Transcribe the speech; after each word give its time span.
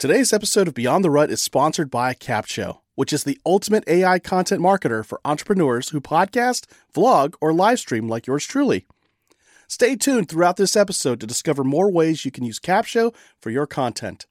Today's 0.00 0.32
episode 0.32 0.66
of 0.66 0.72
Beyond 0.72 1.04
the 1.04 1.10
Rut 1.10 1.30
is 1.30 1.42
sponsored 1.42 1.90
by 1.90 2.14
Capsho, 2.14 2.78
which 2.94 3.12
is 3.12 3.24
the 3.24 3.38
ultimate 3.44 3.84
AI 3.86 4.18
content 4.18 4.62
marketer 4.62 5.04
for 5.04 5.20
entrepreneurs 5.26 5.90
who 5.90 6.00
podcast, 6.00 6.64
vlog, 6.94 7.34
or 7.38 7.52
live 7.52 7.80
stream 7.80 8.08
like 8.08 8.26
yours 8.26 8.46
truly. 8.46 8.86
Stay 9.68 9.96
tuned 9.96 10.30
throughout 10.30 10.56
this 10.56 10.74
episode 10.74 11.20
to 11.20 11.26
discover 11.26 11.64
more 11.64 11.92
ways 11.92 12.24
you 12.24 12.30
can 12.30 12.44
use 12.44 12.58
Capsho 12.58 13.14
for 13.42 13.50
your 13.50 13.66
content. 13.66 14.24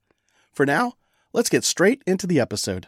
For 0.51 0.65
now, 0.65 0.93
let's 1.33 1.49
get 1.49 1.63
straight 1.63 2.01
into 2.07 2.25
the 2.25 2.39
episode. 2.39 2.87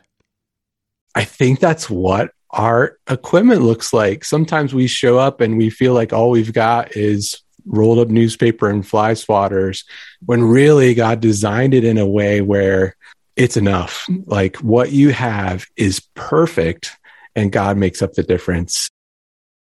I 1.13 1.23
think 1.23 1.59
that's 1.59 1.87
what 1.87 2.31
our 2.49 2.97
equipment 3.07 3.61
looks 3.61 3.93
like. 3.93 4.25
Sometimes 4.25 4.73
we 4.73 4.87
show 4.87 5.19
up 5.19 5.39
and 5.39 5.55
we 5.55 5.69
feel 5.69 5.93
like 5.93 6.13
all 6.13 6.31
we've 6.31 6.51
got 6.51 6.97
is 6.97 7.43
rolled 7.65 7.99
up 7.99 8.09
newspaper 8.09 8.69
and 8.69 8.85
fly 8.87 9.13
swatters 9.13 9.83
when 10.25 10.43
really 10.43 10.93
God 10.93 11.19
designed 11.19 11.73
it 11.73 11.83
in 11.83 11.97
a 11.97 12.07
way 12.07 12.41
where 12.41 12.95
it's 13.35 13.57
enough. 13.57 14.07
Like 14.25 14.57
what 14.57 14.91
you 14.91 15.09
have 15.09 15.65
is 15.75 16.01
perfect 16.15 16.97
and 17.35 17.51
God 17.51 17.77
makes 17.77 18.01
up 18.01 18.13
the 18.13 18.23
difference. 18.23 18.89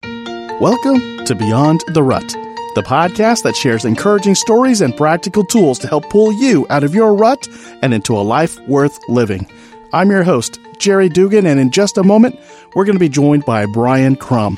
Welcome 0.04 1.26
to 1.26 1.36
Beyond 1.36 1.84
the 1.94 2.04
Rut, 2.04 2.28
the 2.76 2.84
podcast 2.86 3.44
that 3.44 3.56
shares 3.56 3.84
encouraging 3.84 4.36
stories 4.36 4.82
and 4.82 4.96
practical 4.96 5.44
tools 5.44 5.80
to 5.80 5.88
help 5.88 6.10
pull 6.10 6.32
you 6.32 6.68
out 6.70 6.84
of 6.84 6.94
your 6.94 7.16
rut 7.16 7.48
and 7.82 7.94
into 7.94 8.16
a 8.16 8.22
life 8.22 8.60
worth 8.68 8.98
living. 9.10 9.50
I'm 9.94 10.10
your 10.10 10.24
host, 10.24 10.60
Jerry 10.78 11.10
Dugan, 11.10 11.46
and 11.46 11.60
in 11.60 11.72
just 11.72 11.98
a 11.98 12.04
moment, 12.04 12.40
we're 12.76 12.86
going 12.86 12.96
to 12.96 13.00
be 13.00 13.10
joined 13.10 13.44
by 13.44 13.66
Bryan 13.66 14.16
Crum. 14.16 14.58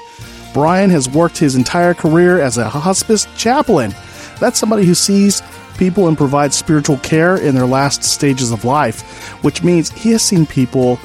Bryan 0.54 0.90
has 0.92 1.10
worked 1.10 1.38
his 1.38 1.56
entire 1.56 1.94
career 1.94 2.40
as 2.40 2.58
a 2.58 2.70
hospice 2.70 3.28
chaplain. 3.36 3.94
That's 4.40 4.60
somebody 4.60 4.86
who 4.86 4.94
sees 4.94 5.42
people 5.78 6.08
and 6.08 6.18
provides 6.18 6.56
spiritual 6.56 6.98
care 6.98 7.38
in 7.38 7.56
their 7.56 7.66
last 7.66 8.04
stages 8.04 8.52
of 8.52 8.64
life, 8.64 9.02
which 9.44 9.64
means 9.64 9.90
he 9.92 10.12
has 10.12 10.22
seen 10.22 10.46
people 10.46 11.00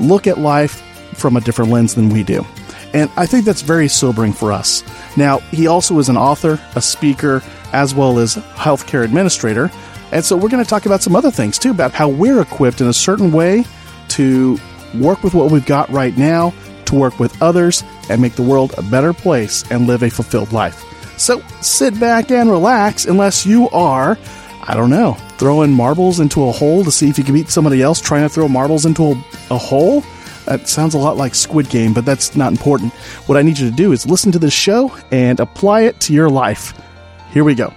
look 0.00 0.26
at 0.26 0.38
life 0.38 0.80
from 1.16 1.36
a 1.36 1.40
different 1.40 1.70
lens 1.70 1.94
than 1.94 2.08
we 2.08 2.22
do. 2.22 2.44
And 2.94 3.10
I 3.16 3.26
think 3.26 3.44
that's 3.44 3.62
very 3.62 3.88
sobering 3.88 4.32
for 4.32 4.52
us. 4.52 4.84
Now, 5.16 5.38
he 5.50 5.66
also 5.66 5.98
is 5.98 6.08
an 6.08 6.16
author, 6.16 6.60
a 6.76 6.80
speaker, 6.80 7.42
as 7.72 7.94
well 7.94 8.18
as 8.18 8.36
healthcare 8.36 9.04
administrator. 9.04 9.70
And 10.12 10.24
so 10.24 10.36
we're 10.36 10.48
going 10.48 10.62
to 10.62 10.68
talk 10.68 10.86
about 10.86 11.02
some 11.02 11.16
other 11.16 11.30
things 11.30 11.58
too, 11.58 11.72
about 11.72 11.92
how 11.92 12.08
we're 12.08 12.40
equipped 12.40 12.80
in 12.80 12.86
a 12.86 12.92
certain 12.92 13.32
way 13.32 13.64
to 14.10 14.58
work 14.94 15.24
with 15.24 15.34
what 15.34 15.50
we've 15.50 15.66
got 15.66 15.90
right 15.90 16.16
now 16.16 16.54
to 16.86 16.94
work 16.94 17.18
with 17.18 17.40
others 17.42 17.82
and 18.08 18.20
make 18.20 18.34
the 18.34 18.42
world 18.42 18.74
a 18.76 18.82
better 18.82 19.12
place 19.12 19.64
and 19.70 19.86
live 19.86 20.02
a 20.02 20.10
fulfilled 20.10 20.52
life. 20.52 20.84
So 21.18 21.40
sit 21.60 21.98
back 21.98 22.30
and 22.30 22.50
relax 22.50 23.06
unless 23.06 23.46
you 23.46 23.68
are, 23.70 24.18
I 24.62 24.74
don't 24.74 24.90
know, 24.90 25.14
throwing 25.38 25.72
marbles 25.72 26.20
into 26.20 26.48
a 26.48 26.52
hole 26.52 26.84
to 26.84 26.90
see 26.90 27.08
if 27.08 27.18
you 27.18 27.24
can 27.24 27.34
beat 27.34 27.48
somebody 27.48 27.82
else 27.82 28.00
trying 28.00 28.22
to 28.22 28.28
throw 28.28 28.48
marbles 28.48 28.86
into 28.86 29.04
a, 29.04 29.24
a 29.50 29.58
hole. 29.58 30.02
That 30.46 30.68
sounds 30.68 30.94
a 30.94 30.98
lot 30.98 31.16
like 31.16 31.34
Squid 31.34 31.70
Game, 31.70 31.94
but 31.94 32.04
that's 32.04 32.36
not 32.36 32.52
important. 32.52 32.92
What 33.26 33.38
I 33.38 33.42
need 33.42 33.58
you 33.58 33.70
to 33.70 33.76
do 33.76 33.92
is 33.92 34.06
listen 34.06 34.32
to 34.32 34.38
this 34.38 34.52
show 34.52 34.94
and 35.10 35.40
apply 35.40 35.82
it 35.82 36.00
to 36.00 36.12
your 36.12 36.28
life. 36.28 36.74
Here 37.30 37.44
we 37.44 37.54
go. 37.54 37.72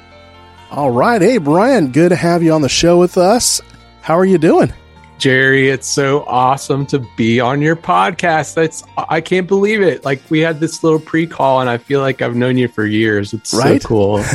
All 0.70 0.92
right. 0.92 1.22
Hey, 1.22 1.38
Bryan, 1.38 1.92
good 1.92 2.09
to 2.09 2.16
have 2.16 2.44
you 2.44 2.52
on 2.52 2.61
the 2.61 2.70
show 2.70 3.00
with 3.00 3.17
us. 3.17 3.61
How 4.02 4.17
are 4.17 4.25
you 4.25 4.38
doing? 4.38 4.73
Jerry, 5.17 5.69
it's 5.69 5.87
so 5.87 6.23
awesome 6.27 6.85
to 6.87 6.99
be 7.15 7.39
on 7.39 7.59
your 7.59 7.75
podcast. 7.75 8.53
That's 8.53 8.83
I 8.97 9.19
can't 9.19 9.47
believe 9.47 9.81
it. 9.81 10.05
Like 10.05 10.21
we 10.29 10.39
had 10.41 10.59
this 10.59 10.83
little 10.83 10.99
pre-call, 10.99 11.61
and 11.61 11.69
I 11.69 11.79
feel 11.79 12.01
like 12.01 12.21
I've 12.21 12.35
known 12.35 12.57
you 12.57 12.67
for 12.67 12.85
years. 12.85 13.33
It's 13.33 13.53
right? 13.53 13.81
so 13.81 13.87
cool. 13.87 14.17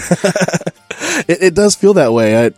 it, 1.29 1.43
it, 1.43 1.55
does 1.55 1.77
feel 1.77 1.95
that 1.95 2.13
way, 2.13 2.47
I, 2.47 2.51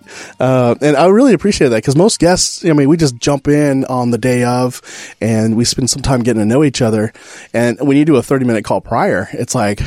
uh, 0.42 0.74
and 0.80 0.96
I 0.96 1.06
really 1.08 1.34
appreciate 1.34 1.68
that 1.68 1.76
because 1.76 1.96
most 1.96 2.18
guests, 2.18 2.64
I 2.64 2.72
mean, 2.72 2.88
we 2.88 2.96
just 2.96 3.16
jump 3.16 3.46
in 3.46 3.84
on 3.86 4.10
the 4.10 4.18
day 4.18 4.44
of, 4.44 4.80
and 5.20 5.54
we 5.54 5.66
spend 5.66 5.90
some 5.90 6.02
time 6.02 6.22
getting 6.22 6.40
to 6.40 6.46
know 6.46 6.64
each 6.64 6.80
other. 6.80 7.12
And 7.52 7.78
when 7.80 7.98
you 7.98 8.06
do 8.06 8.16
a 8.16 8.22
thirty-minute 8.22 8.64
call 8.64 8.80
prior, 8.80 9.28
it's 9.32 9.54
like. 9.54 9.80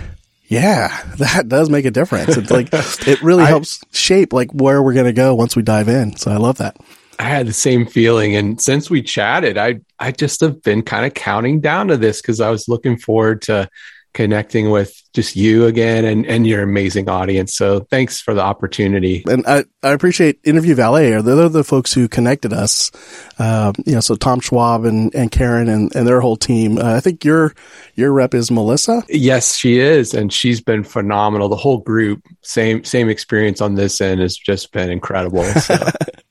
Yeah, 0.49 0.97
that 1.17 1.49
does 1.49 1.69
make 1.69 1.83
a 1.83 1.91
difference. 1.91 2.37
It's 2.37 2.49
like 2.49 2.69
it 3.05 3.21
really 3.21 3.43
helps 3.43 3.81
shape 3.91 4.31
like 4.31 4.49
where 4.53 4.81
we're 4.81 4.93
going 4.93 5.07
to 5.07 5.11
go 5.11 5.35
once 5.35 5.57
we 5.57 5.61
dive 5.61 5.89
in. 5.89 6.15
So 6.15 6.31
I 6.31 6.37
love 6.37 6.59
that. 6.59 6.77
I 7.19 7.23
had 7.23 7.47
the 7.47 7.53
same 7.53 7.85
feeling. 7.85 8.35
And 8.35 8.61
since 8.61 8.89
we 8.89 9.01
chatted, 9.01 9.57
I 9.57 9.79
I 9.99 10.11
just 10.11 10.41
have 10.41 10.61
been 10.61 10.83
kind 10.83 11.05
of 11.05 11.13
counting 11.13 11.61
down 11.61 11.87
to 11.87 11.97
this 11.97 12.21
because 12.21 12.39
I 12.41 12.49
was 12.49 12.67
looking 12.67 12.97
forward 12.97 13.41
to 13.43 13.69
connecting 14.17 14.71
with 14.71 14.99
just 15.13 15.35
you 15.35 15.65
again 15.67 16.03
and, 16.03 16.25
and 16.25 16.47
your 16.47 16.63
amazing 16.63 17.07
audience. 17.07 17.53
So 17.53 17.81
thanks 17.91 18.19
for 18.19 18.33
the 18.33 18.41
opportunity. 18.41 19.23
And 19.29 19.45
I, 19.45 19.63
I 19.83 19.91
appreciate 19.91 20.39
Interview 20.43 20.73
Valet. 20.73 21.21
They're 21.21 21.49
the 21.49 21.63
folks 21.63 21.93
who 21.93 22.07
connected 22.07 22.51
us. 22.51 22.91
Um, 23.37 23.73
you 23.85 23.93
know, 23.93 23.99
so 23.99 24.15
Tom 24.15 24.39
Schwab 24.39 24.85
and, 24.85 25.13
and 25.13 25.31
Karen 25.31 25.69
and, 25.69 25.95
and 25.95 26.07
their 26.07 26.19
whole 26.19 26.35
team. 26.35 26.79
Uh, 26.79 26.95
I 26.95 26.99
think 26.99 27.23
your, 27.23 27.53
your 27.93 28.11
rep 28.11 28.33
is 28.33 28.49
Melissa. 28.49 29.03
Yes, 29.07 29.55
she 29.55 29.79
is. 29.79 30.15
And 30.15 30.33
she's 30.33 30.61
been 30.61 30.83
phenomenal. 30.83 31.47
The 31.47 31.55
whole 31.55 31.79
group, 31.79 32.23
same, 32.41 32.83
same 32.85 33.09
experience 33.09 33.61
on 33.61 33.75
this 33.75 34.01
end 34.01 34.21
has 34.21 34.35
just 34.35 34.71
been 34.71 34.89
incredible. 34.89 35.43
So. 35.43 35.75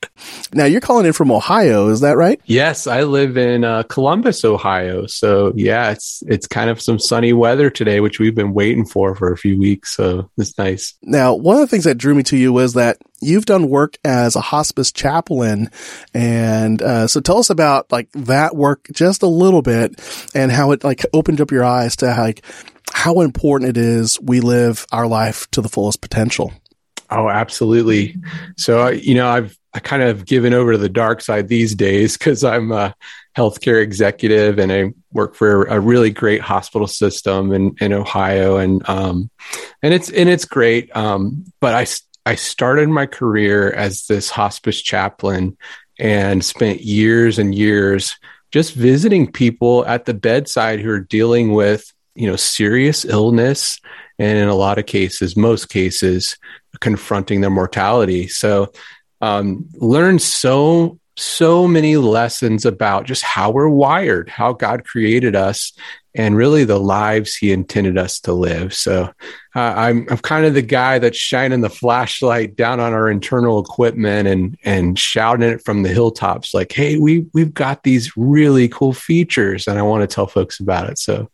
Now 0.53 0.65
you're 0.65 0.81
calling 0.81 1.07
in 1.07 1.13
from 1.13 1.31
Ohio, 1.31 1.89
is 1.89 2.01
that 2.01 2.17
right? 2.17 2.41
Yes, 2.45 2.87
I 2.87 3.03
live 3.03 3.37
in 3.37 3.65
uh, 3.65 3.83
Columbus, 3.85 4.45
Ohio. 4.45 5.07
So 5.07 5.53
yeah, 5.57 5.91
it's 5.91 6.23
it's 6.27 6.47
kind 6.47 6.71
of 6.71 6.81
some 6.81 6.99
sunny 6.99 7.33
weather 7.33 7.71
today, 7.71 8.01
which 8.01 8.19
we've 8.19 8.35
been 8.35 8.55
waiting 8.55 8.85
for 8.85 9.15
for 9.15 9.33
a 9.33 9.37
few 9.37 9.59
weeks. 9.59 9.95
So 9.95 10.31
it's 10.37 10.57
nice. 10.59 10.95
Now, 11.03 11.35
one 11.35 11.57
of 11.57 11.61
the 11.61 11.67
things 11.67 11.85
that 11.85 11.99
drew 11.99 12.15
me 12.15 12.23
to 12.25 12.37
you 12.37 12.53
was 12.53 12.75
that 12.75 12.99
you've 13.21 13.47
done 13.47 13.69
work 13.69 13.97
as 14.05 14.37
a 14.37 14.41
hospice 14.41 14.93
chaplain, 14.93 15.71
and 16.15 16.81
uh, 16.83 17.07
so 17.07 17.21
tell 17.21 17.39
us 17.39 17.51
about 17.51 17.91
like 17.93 18.11
that 18.13 18.57
work 18.57 18.87
just 18.93 19.23
a 19.23 19.29
little 19.29 19.63
bit 19.63 20.01
and 20.35 20.53
how 20.53 20.73
it 20.73 20.85
like 20.85 21.05
opened 21.13 21.41
up 21.41 21.51
your 21.51 21.65
eyes 21.65 21.97
to 21.97 22.07
like 22.07 22.45
how 22.93 23.21
important 23.21 23.71
it 23.71 23.77
is 23.77 24.21
we 24.21 24.41
live 24.41 24.87
our 24.93 25.07
life 25.07 25.51
to 25.51 25.61
the 25.61 25.69
fullest 25.69 26.01
potential. 26.01 26.53
Oh, 27.11 27.29
absolutely. 27.29 28.17
So, 28.57 28.89
you 28.89 29.15
know, 29.15 29.29
I've 29.29 29.57
I 29.77 29.79
kind 29.79 30.03
of 30.03 30.25
given 30.25 30.55
over 30.55 30.73
to 30.73 30.79
the 30.79 30.89
dark 30.89 31.21
side 31.21 31.49
these 31.49 31.75
days 31.75 32.17
because 32.17 32.43
I'm 32.43 32.73
a 32.73 32.95
healthcare 33.37 33.83
executive 33.83 34.59
and 34.59 34.73
I 34.73 34.95
work 35.13 35.35
for 35.35 35.65
a 35.65 35.79
really 35.79 36.09
great 36.09 36.41
hospital 36.41 36.87
system 36.87 37.53
in, 37.53 37.77
in 37.79 37.93
Ohio 37.93 38.57
and 38.57 38.89
um, 38.89 39.31
and 39.83 39.93
it's 39.93 40.09
and 40.09 40.31
it's 40.31 40.47
great. 40.47 40.97
Um, 40.97 41.45
but 41.61 41.75
I 41.75 41.87
I 42.25 42.37
started 42.37 42.89
my 42.89 43.05
career 43.05 43.71
as 43.71 44.07
this 44.07 44.31
hospice 44.31 44.81
chaplain 44.81 45.59
and 45.99 46.43
spent 46.43 46.81
years 46.81 47.39
and 47.39 47.55
years 47.55 48.17
just 48.53 48.73
visiting 48.73 49.31
people 49.31 49.85
at 49.85 50.07
the 50.07 50.15
bedside 50.15 50.81
who 50.81 50.91
are 50.91 51.01
dealing 51.01 51.53
with 51.53 51.93
you 52.15 52.27
know 52.27 52.37
serious 52.37 53.05
illness 53.05 53.79
and 54.19 54.39
in 54.39 54.49
a 54.49 54.55
lot 54.55 54.79
of 54.79 54.87
cases 54.87 55.37
most 55.37 55.69
cases 55.69 56.39
confronting 56.81 57.43
their 57.43 57.51
mortality 57.51 58.27
so 58.27 58.73
um, 59.21 59.67
learn 59.75 60.19
so 60.19 60.99
so 61.19 61.67
many 61.67 61.97
lessons 61.97 62.67
about 62.67 63.07
just 63.07 63.23
how 63.23 63.51
we're 63.51 63.69
wired, 63.69 64.29
how 64.29 64.53
God 64.53 64.85
created 64.85 65.35
us, 65.35 65.73
and 66.15 66.37
really 66.37 66.65
the 66.65 66.79
lives 66.79 67.35
He 67.35 67.53
intended 67.53 67.97
us 67.97 68.21
to 68.21 68.33
live. 68.33 68.75
So 68.75 69.05
uh, 69.55 69.75
I'm 69.77 70.07
I'm 70.11 70.19
kind 70.19 70.45
of 70.45 70.55
the 70.55 70.63
guy 70.63 70.99
that's 70.99 71.17
shining 71.17 71.63
the 71.63 71.71
flashlight 71.71 72.57
down 72.57 72.81
on 72.81 72.93
our 72.93 73.11
internal 73.11 73.59
equipment 73.59 74.29
and 74.29 74.59
and 74.65 74.99
shouting 74.99 75.49
it 75.49 75.65
from 75.65 75.83
the 75.83 75.89
hilltops, 75.89 76.53
like, 76.53 76.73
"Hey, 76.73 76.99
we 76.99 77.27
we've 77.33 77.55
got 77.55 77.83
these 77.83 78.17
really 78.17 78.69
cool 78.69 78.93
features, 78.93 79.67
and 79.67 79.79
I 79.79 79.83
want 79.83 80.09
to 80.09 80.15
tell 80.15 80.27
folks 80.27 80.61
about 80.61 80.91
it." 80.91 80.99
So, 80.99 81.31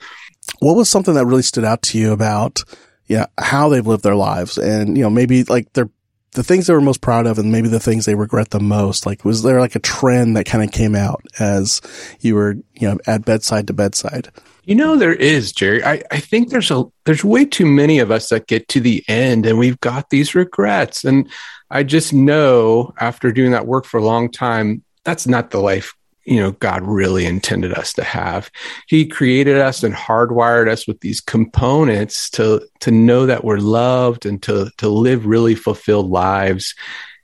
what 0.60 0.76
was 0.76 0.88
something 0.88 1.14
that 1.14 1.26
really 1.26 1.42
stood 1.42 1.64
out 1.64 1.82
to 1.82 1.98
you 1.98 2.12
about? 2.12 2.62
Yeah, 3.06 3.26
how 3.38 3.68
they've 3.68 3.86
lived 3.86 4.04
their 4.04 4.16
lives, 4.16 4.58
and 4.58 4.96
you 4.96 5.02
know, 5.02 5.10
maybe 5.10 5.42
like 5.44 5.72
their 5.72 5.90
the 6.32 6.42
things 6.42 6.66
they 6.66 6.74
were 6.74 6.80
most 6.80 7.00
proud 7.00 7.26
of 7.26 7.38
and 7.38 7.52
maybe 7.52 7.68
the 7.68 7.80
things 7.80 8.04
they 8.04 8.14
regret 8.14 8.50
the 8.50 8.60
most? 8.60 9.06
Like, 9.06 9.24
was 9.24 9.42
there 9.42 9.60
like 9.60 9.74
a 9.74 9.80
trend 9.80 10.36
that 10.36 10.46
kind 10.46 10.64
of 10.64 10.72
came 10.72 10.94
out 10.94 11.24
as 11.38 11.80
you 12.20 12.34
were, 12.34 12.56
you 12.74 12.88
know, 12.88 12.98
at 13.06 13.24
bedside 13.24 13.66
to 13.66 13.72
bedside? 13.72 14.30
You 14.64 14.74
know, 14.74 14.96
there 14.96 15.14
is, 15.14 15.52
Jerry. 15.52 15.84
I, 15.84 16.02
I 16.10 16.20
think 16.20 16.50
there's 16.50 16.70
a, 16.70 16.84
there's 17.04 17.24
way 17.24 17.44
too 17.44 17.66
many 17.66 17.98
of 17.98 18.10
us 18.10 18.28
that 18.28 18.46
get 18.46 18.68
to 18.68 18.80
the 18.80 19.04
end 19.08 19.44
and 19.44 19.58
we've 19.58 19.80
got 19.80 20.10
these 20.10 20.34
regrets. 20.34 21.04
And 21.04 21.28
I 21.70 21.82
just 21.82 22.12
know 22.12 22.94
after 22.98 23.32
doing 23.32 23.50
that 23.50 23.66
work 23.66 23.84
for 23.84 23.98
a 23.98 24.04
long 24.04 24.30
time, 24.30 24.84
that's 25.04 25.26
not 25.26 25.50
the 25.50 25.60
life 25.60 25.94
you 26.24 26.40
know 26.40 26.52
god 26.52 26.82
really 26.82 27.26
intended 27.26 27.72
us 27.72 27.92
to 27.94 28.04
have. 28.04 28.50
He 28.86 29.06
created 29.06 29.58
us 29.58 29.82
and 29.82 29.94
hardwired 29.94 30.68
us 30.68 30.86
with 30.86 31.00
these 31.00 31.20
components 31.20 32.30
to 32.30 32.66
to 32.80 32.90
know 32.90 33.26
that 33.26 33.44
we're 33.44 33.58
loved 33.58 34.26
and 34.26 34.42
to 34.44 34.70
to 34.78 34.88
live 34.88 35.26
really 35.26 35.54
fulfilled 35.54 36.10
lives. 36.10 36.74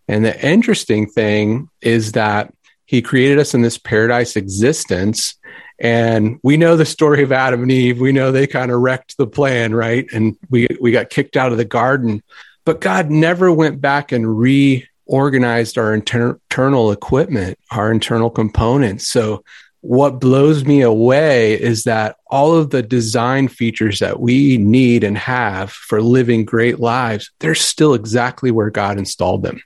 And 0.09 0.25
the 0.25 0.47
interesting 0.47 1.07
thing 1.07 1.69
is 1.81 2.13
that 2.13 2.53
he 2.87 3.03
created 3.03 3.39
us 3.39 3.53
in 3.53 3.61
this 3.61 3.77
paradise 3.77 4.37
existence 4.37 5.35
and 5.79 6.41
we 6.43 6.57
know 6.57 6.77
the 6.77 6.87
story 6.87 7.23
of 7.23 7.31
adam 7.31 7.63
and 7.63 7.71
eve. 7.71 8.01
We 8.01 8.11
know 8.11 8.33
they 8.33 8.47
kind 8.47 8.73
of 8.73 8.81
wrecked 8.81 9.17
the 9.17 9.27
plan 9.27 9.75
right? 9.75 10.07
And 10.13 10.37
we 10.51 10.67
we 10.81 10.91
got 10.91 11.11
kicked 11.11 11.37
out 11.37 11.53
of 11.53 11.59
the 11.59 11.65
garden. 11.65 12.23
But 12.65 12.81
god 12.81 13.11
never 13.11 13.53
went 13.53 13.81
back 13.81 14.13
and 14.13 14.39
re 14.39 14.89
organized 15.09 15.77
our 15.79 15.93
inter- 15.93 16.39
internal 16.51 16.93
equipment, 16.93 17.59
our 17.71 17.91
internal 17.91 18.31
components. 18.31 19.09
So 19.09 19.43
what 19.81 20.21
blows 20.21 20.65
me 20.65 20.83
away 20.83 21.61
is 21.61 21.85
that 21.85 22.17
all 22.27 22.55
of 22.55 22.71
the 22.71 22.83
design 22.83 23.49
features 23.49 24.01
that 24.01 24.21
we 24.21 24.59
need 24.59 25.05
and 25.05 25.17
have 25.17 25.71
for 25.71 26.03
living 26.03 26.45
great 26.45 26.79
lives, 26.79 27.31
they're 27.41 27.55
still 27.55 27.95
exactly 27.95 28.51
where 28.51 28.71
God 28.71 28.99
installed 28.99 29.43
them. 29.43 29.63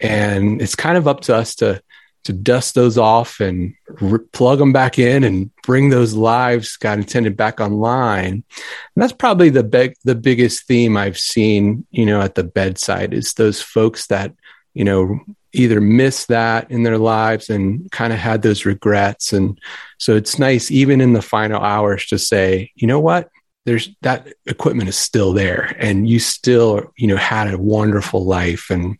And 0.00 0.62
it's 0.62 0.74
kind 0.74 0.96
of 0.96 1.08
up 1.08 1.20
to 1.22 1.34
us 1.34 1.54
to 1.56 1.82
to 2.24 2.32
dust 2.34 2.74
those 2.74 2.98
off 2.98 3.40
and 3.40 3.72
re- 4.02 4.18
plug 4.32 4.58
them 4.58 4.70
back 4.70 4.98
in 4.98 5.24
and 5.24 5.50
bring 5.62 5.88
those 5.88 6.12
lives 6.12 6.76
God 6.76 6.98
intended 6.98 7.38
back 7.38 7.58
online. 7.58 8.32
And 8.32 8.44
that's 8.96 9.14
probably 9.14 9.48
the 9.48 9.62
big, 9.62 9.94
the 10.04 10.14
biggest 10.14 10.66
theme 10.66 10.94
I've 10.94 11.18
seen, 11.18 11.86
you 11.90 12.04
know, 12.04 12.20
at 12.20 12.34
the 12.34 12.44
bedside 12.44 13.14
is 13.14 13.32
those 13.32 13.62
folks 13.62 14.08
that, 14.08 14.34
you 14.78 14.84
know, 14.84 15.18
either 15.52 15.80
missed 15.80 16.28
that 16.28 16.70
in 16.70 16.84
their 16.84 16.98
lives 16.98 17.50
and 17.50 17.90
kind 17.90 18.12
of 18.12 18.18
had 18.20 18.42
those 18.42 18.64
regrets. 18.64 19.32
And 19.32 19.58
so 19.98 20.14
it's 20.14 20.38
nice, 20.38 20.70
even 20.70 21.00
in 21.00 21.14
the 21.14 21.22
final 21.22 21.60
hours, 21.60 22.06
to 22.06 22.18
say, 22.18 22.70
you 22.76 22.86
know 22.86 23.00
what? 23.00 23.28
there's 23.64 23.90
that 24.00 24.26
equipment 24.46 24.88
is 24.88 24.96
still 24.96 25.34
there 25.34 25.76
and 25.78 26.08
you 26.08 26.18
still 26.18 26.90
you 26.96 27.06
know 27.06 27.18
had 27.18 27.52
a 27.52 27.58
wonderful 27.58 28.24
life. 28.24 28.70
And 28.70 28.96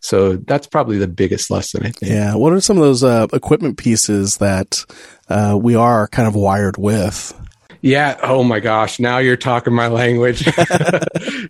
so 0.00 0.36
that's 0.36 0.68
probably 0.68 0.98
the 0.98 1.08
biggest 1.08 1.50
lesson 1.50 1.84
i 1.84 1.90
think. 1.90 2.12
Yeah. 2.12 2.36
What 2.36 2.52
are 2.52 2.60
some 2.60 2.76
of 2.76 2.84
those 2.84 3.02
uh, 3.02 3.26
equipment 3.32 3.76
pieces 3.76 4.36
that 4.36 4.84
uh, 5.28 5.58
we 5.60 5.74
are 5.74 6.06
kind 6.06 6.28
of 6.28 6.36
wired 6.36 6.76
with? 6.76 7.34
Yeah. 7.80 8.16
Oh 8.22 8.44
my 8.44 8.60
gosh. 8.60 9.00
Now 9.00 9.18
you're 9.18 9.36
talking 9.36 9.74
my 9.74 9.88
language. 9.88 10.48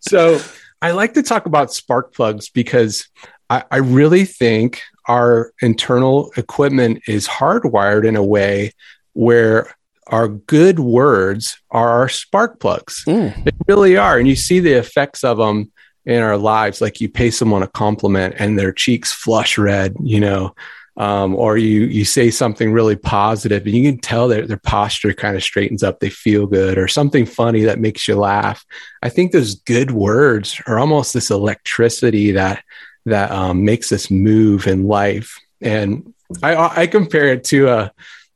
So 0.00 0.40
i 0.82 0.90
like 0.90 1.14
to 1.14 1.22
talk 1.22 1.46
about 1.46 1.72
spark 1.72 2.12
plugs 2.14 2.50
because 2.50 3.08
I, 3.50 3.64
I 3.70 3.76
really 3.78 4.24
think 4.24 4.82
our 5.06 5.52
internal 5.60 6.32
equipment 6.36 7.02
is 7.06 7.28
hardwired 7.28 8.06
in 8.06 8.16
a 8.16 8.24
way 8.24 8.72
where 9.12 9.74
our 10.08 10.28
good 10.28 10.78
words 10.78 11.58
are 11.70 11.88
our 11.88 12.08
spark 12.08 12.60
plugs. 12.60 13.04
Mm. 13.06 13.44
They 13.44 13.52
really 13.68 13.96
are. 13.96 14.18
And 14.18 14.28
you 14.28 14.36
see 14.36 14.60
the 14.60 14.72
effects 14.72 15.24
of 15.24 15.38
them 15.38 15.72
in 16.04 16.22
our 16.22 16.36
lives. 16.36 16.80
Like 16.80 17.00
you 17.00 17.08
pay 17.08 17.30
someone 17.30 17.62
a 17.62 17.68
compliment 17.68 18.34
and 18.38 18.58
their 18.58 18.72
cheeks 18.72 19.12
flush 19.12 19.56
red, 19.56 19.94
you 20.02 20.20
know, 20.20 20.54
um, 20.96 21.34
or 21.34 21.56
you, 21.56 21.82
you 21.86 22.04
say 22.04 22.30
something 22.30 22.72
really 22.72 22.96
positive 22.96 23.64
and 23.64 23.74
you 23.74 23.90
can 23.90 24.00
tell 24.00 24.28
that 24.28 24.46
their 24.46 24.58
posture 24.58 25.12
kind 25.12 25.36
of 25.36 25.42
straightens 25.42 25.82
up. 25.82 26.00
They 26.00 26.10
feel 26.10 26.46
good 26.46 26.78
or 26.78 26.86
something 26.86 27.26
funny 27.26 27.62
that 27.62 27.80
makes 27.80 28.06
you 28.06 28.16
laugh. 28.16 28.64
I 29.02 29.08
think 29.08 29.32
those 29.32 29.54
good 29.54 29.90
words 29.90 30.60
are 30.66 30.78
almost 30.78 31.14
this 31.14 31.30
electricity 31.30 32.32
that, 32.32 32.62
that 33.06 33.30
um, 33.30 33.64
makes 33.64 33.92
us 33.92 34.10
move 34.10 34.66
in 34.66 34.86
life. 34.86 35.40
And 35.60 36.14
I, 36.42 36.82
I 36.82 36.86
compare 36.86 37.28
it 37.28 37.44
to 37.44 37.68
a, 37.68 37.92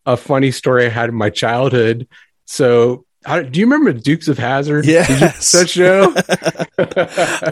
a 0.06 0.16
funny 0.16 0.50
story 0.50 0.86
I 0.86 0.90
had 0.90 1.08
in 1.08 1.14
my 1.14 1.30
childhood. 1.30 2.08
So, 2.46 3.04
how, 3.24 3.42
do 3.42 3.60
you 3.60 3.66
remember 3.66 3.92
Dukes 3.92 4.28
of 4.28 4.38
Hazzard? 4.38 4.86
Yes, 4.86 5.52
that 5.52 5.68
show. 5.68 6.14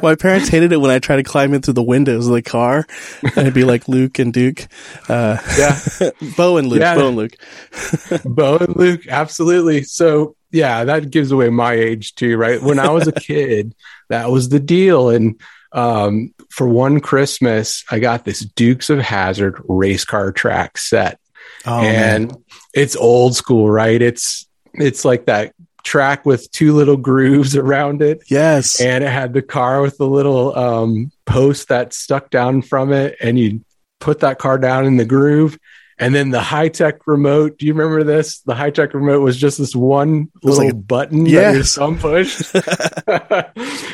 my 0.03 0.15
parents 0.15 0.49
hated 0.49 0.73
it 0.73 0.79
when 0.79 0.91
I 0.91 0.99
tried 1.01 1.17
to 1.17 1.23
climb 1.23 1.53
in 1.53 1.61
through 1.61 1.75
the 1.75 1.83
windows 1.83 2.27
of 2.29 2.33
the 2.33 2.41
car, 2.41 2.87
and 3.23 3.39
it'd 3.39 3.53
be 3.53 3.65
like 3.65 3.89
Luke 3.89 4.19
and 4.19 4.33
Duke. 4.33 4.69
Uh, 5.09 5.37
yeah, 5.59 5.79
Bo 6.37 6.57
and 6.57 6.69
Luke. 6.69 6.81
Yeah. 6.81 6.95
Bo 6.95 7.09
and 7.09 7.17
Luke. 7.17 7.37
Bo 8.25 8.57
and 8.59 8.77
Luke. 8.77 9.07
Absolutely. 9.09 9.83
So 9.83 10.37
yeah, 10.51 10.85
that 10.85 11.11
gives 11.11 11.33
away 11.33 11.51
my 11.51 11.75
age 11.75 12.15
too, 12.15 12.37
right? 12.37 12.63
When 12.63 12.79
I 12.79 12.89
was 12.91 13.07
a 13.07 13.13
kid, 13.13 13.75
that 14.09 14.31
was 14.31 14.49
the 14.49 14.61
deal, 14.61 15.11
and 15.11 15.39
um, 15.73 16.33
for 16.57 16.67
one 16.67 17.01
Christmas, 17.01 17.85
I 17.91 17.99
got 17.99 18.25
this 18.25 18.41
Dukes 18.41 18.89
of 18.89 18.99
Hazzard 18.99 19.61
race 19.69 20.07
car 20.07 20.33
track 20.33 20.79
set. 20.79 21.21
Oh, 21.67 21.83
and 21.83 22.29
man. 22.29 22.45
it's 22.73 22.97
old 22.97 23.37
school, 23.37 23.71
right? 23.71 24.01
It's 24.01 24.49
it's 24.73 25.05
like 25.05 25.27
that 25.27 25.53
track 25.85 26.25
with 26.25 26.51
two 26.53 26.73
little 26.73 26.97
grooves 26.97 27.55
around 27.57 28.01
it. 28.01 28.23
Yes. 28.29 28.81
And 28.81 29.05
it 29.05 29.11
had 29.11 29.35
the 29.35 29.43
car 29.43 29.83
with 29.83 29.99
the 29.99 30.09
little 30.09 30.57
um, 30.57 31.13
post 31.27 31.69
that 31.69 31.93
stuck 31.93 32.31
down 32.31 32.63
from 32.63 32.91
it, 32.91 33.17
and 33.21 33.39
you 33.39 33.63
put 34.01 34.21
that 34.21 34.39
car 34.39 34.57
down 34.57 34.87
in 34.87 34.97
the 34.97 35.05
groove. 35.05 35.59
And 35.99 36.15
then 36.15 36.31
the 36.31 36.41
high 36.41 36.69
tech 36.69 37.07
remote. 37.07 37.59
Do 37.59 37.67
you 37.67 37.73
remember 37.73 38.05
this? 38.05 38.41
The 38.41 38.55
high 38.55 38.71
tech 38.71 38.93
remote 38.93 39.21
was 39.21 39.37
just 39.37 39.57
this 39.59 39.75
one 39.75 40.31
little 40.43 40.65
like 40.65 40.73
a, 40.73 40.77
button 40.77 41.25
yeah. 41.25 41.53
that 41.53 41.55
your 41.55 41.65
thumb 41.65 41.99
pushed. 41.99 42.43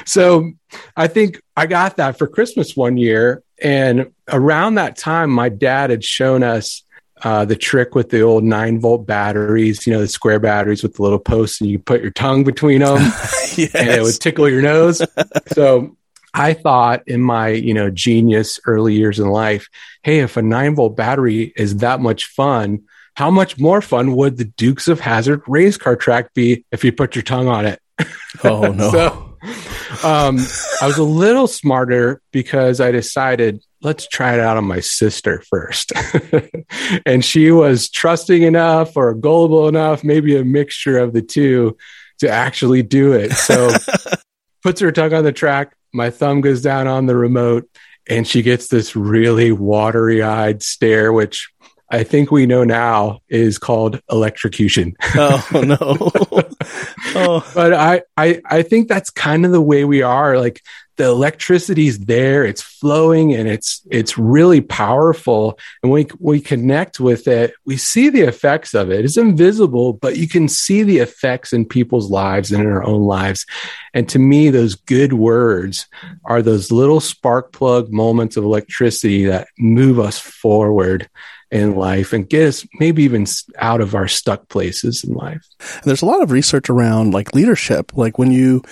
so 0.09 0.53
I 0.97 1.07
think 1.07 1.41
I 1.57 1.67
got 1.67 1.97
that 1.99 2.19
for 2.19 2.27
Christmas 2.27 2.77
one 2.77 2.97
year. 2.97 3.45
And 3.63 4.13
around 4.29 4.75
that 4.75 4.97
time, 4.97 5.31
my 5.31 5.49
dad 5.49 5.91
had 5.91 6.03
shown 6.03 6.43
us 6.43 6.83
uh, 7.25 7.45
the 7.45 7.55
trick 7.55 7.95
with 7.95 8.11
the 8.11 8.21
old 8.21 8.43
nine 8.43 8.81
volt 8.81 9.07
batteries, 9.07 9.87
you 9.87 9.93
know, 9.93 10.01
the 10.01 10.09
square 10.09 10.41
batteries 10.41 10.83
with 10.83 10.95
the 10.95 11.03
little 11.03 11.21
posts, 11.21 11.61
and 11.61 11.71
you 11.71 11.79
put 11.79 12.03
your 12.03 12.11
tongue 12.11 12.43
between 12.43 12.81
them, 12.81 12.99
yes. 12.99 13.57
and 13.75 13.89
it 13.89 14.03
would 14.03 14.21
tickle 14.21 14.49
your 14.49 14.63
nose. 14.63 15.01
so 15.53 15.97
I 16.35 16.55
thought 16.55 17.03
in 17.07 17.21
my, 17.21 17.49
you 17.49 17.75
know, 17.75 17.91
genius 17.91 18.59
early 18.67 18.95
years 18.95 19.19
in 19.19 19.29
life, 19.29 19.69
hey, 20.03 20.21
if 20.21 20.37
a 20.37 20.43
nine 20.43 20.75
volt 20.75 20.97
battery 20.97 21.53
is 21.57 21.79
that 21.79 22.01
much 22.01 22.27
fun, 22.27 22.85
how 23.15 23.31
much 23.31 23.59
more 23.59 23.83
fun 23.83 24.17
would 24.17 24.39
the 24.39 24.45
Dukes 24.45 24.89
of 24.89 25.01
Hazzard 25.01 25.43
race 25.47 25.77
car 25.77 25.97
track 25.97 26.33
be 26.33 26.65
if 26.73 26.85
you 26.85 26.93
put 26.93 27.15
your 27.15 27.23
tongue 27.23 27.49
on 27.49 27.67
it? 27.67 27.81
Oh 28.45 28.73
no. 28.73 28.91
so, 28.91 29.37
um, 30.03 30.39
I 30.81 30.87
was 30.87 30.97
a 30.97 31.05
little 31.05 31.47
smarter 31.47 32.23
because 32.33 32.81
I 32.81 32.91
decided 32.91 33.63
let's 33.83 34.07
try 34.09 34.35
it 34.35 34.41
out 34.41 34.57
on 34.57 34.65
my 34.65 34.81
sister 34.81 35.43
first. 35.51 35.93
and 37.07 37.25
she 37.25 37.51
was 37.51 37.91
trusting 37.91 38.43
enough 38.43 38.97
or 38.97 39.13
gullible 39.15 39.69
enough, 39.69 40.05
maybe 40.05 40.37
a 40.37 40.45
mixture 40.45 40.99
of 40.99 41.13
the 41.13 41.23
two 41.23 41.77
to 42.21 42.29
actually 42.29 42.83
do 42.83 43.13
it. 43.13 43.33
So 43.33 43.71
puts 44.63 44.81
her 44.81 44.93
tongue 44.93 45.13
on 45.13 45.25
the 45.25 45.33
track. 45.33 45.75
My 45.93 46.11
thumb 46.11 46.41
goes 46.41 46.63
down 46.63 46.87
on 46.87 47.07
the 47.07 47.17
remote 47.17 47.69
and 48.09 48.27
she 48.27 48.43
gets 48.43 48.69
this 48.69 48.97
really 48.97 49.53
watery 49.53 50.23
eyed 50.23 50.63
stare, 50.63 51.13
which 51.13 51.51
I 51.91 52.05
think 52.05 52.31
we 52.31 52.47
know 52.47 52.65
now 52.65 53.21
is 53.29 53.59
called 53.59 54.01
electrocution. 54.11 54.95
Oh 55.15 55.47
no. 55.53 55.77
oh. 57.15 57.53
But 57.55 57.75
I, 57.75 58.03
I 58.17 58.41
I 58.47 58.63
think 58.63 58.89
that's 58.89 59.11
kind 59.11 59.45
of 59.45 59.53
the 59.53 59.61
way 59.61 59.85
we 59.85 60.01
are. 60.01 60.39
Like 60.39 60.63
the 60.97 61.05
electricity's 61.05 61.99
there, 62.01 62.45
it's 62.45 62.63
flowing 62.63 63.35
and 63.35 63.49
it's 63.49 63.87
it's 63.91 64.19
really 64.19 64.61
powerful. 64.61 65.59
And 65.83 65.91
we 65.91 66.07
we 66.19 66.41
connect 66.41 67.01
with 67.01 67.27
it, 67.29 67.55
we 67.65 67.77
see 67.77 68.09
the 68.09 68.23
effects 68.23 68.75
of 68.75 68.91
it. 68.91 69.05
It's 69.05 69.17
invisible, 69.17 69.95
but 69.95 70.17
you 70.17 70.29
can 70.29 70.49
see 70.49 70.83
the 70.83 70.99
effects 70.99 71.53
in 71.53 71.65
people's 71.65 72.11
lives 72.11 72.53
and 72.53 72.63
in 72.63 72.71
our 72.71 72.85
own 72.85 73.03
lives. 73.03 73.47
And 73.95 74.09
to 74.11 74.19
me, 74.19 74.51
those 74.51 74.75
good 74.75 75.13
words 75.13 75.87
are 76.25 76.43
those 76.43 76.71
little 76.71 77.01
spark 77.01 77.53
plug 77.53 77.93
moments 77.93 78.37
of 78.37 78.45
electricity 78.45 79.25
that 79.27 79.49
move 79.59 79.99
us 79.99 80.19
forward 80.19 81.09
in 81.53 81.77
life 81.77 82.15
and 82.15 82.31
get 82.31 82.49
us 82.49 82.67
maybe 82.81 83.03
even 83.03 83.27
out 83.59 83.83
of 83.83 83.95
our 83.95 84.09
stuck 84.09 84.49
places 84.49 85.05
in 85.05 85.13
life. 85.13 85.47
And 85.61 85.85
there's 85.85 86.01
a 86.01 86.07
lot 86.07 86.23
of 86.23 86.31
research 86.31 86.71
around 86.71 87.13
like 87.13 87.35
leadership, 87.35 87.93
like 87.95 88.19
when 88.19 88.33
you 88.33 88.63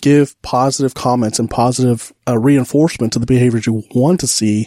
give 0.00 0.40
positive 0.40 0.94
comments 0.94 1.38
and 1.38 1.50
positive 1.50 2.12
uh, 2.26 2.38
reinforcement 2.38 3.12
to 3.12 3.18
the 3.18 3.26
behaviors 3.26 3.66
you 3.66 3.82
want 3.94 4.20
to 4.20 4.26
see, 4.26 4.66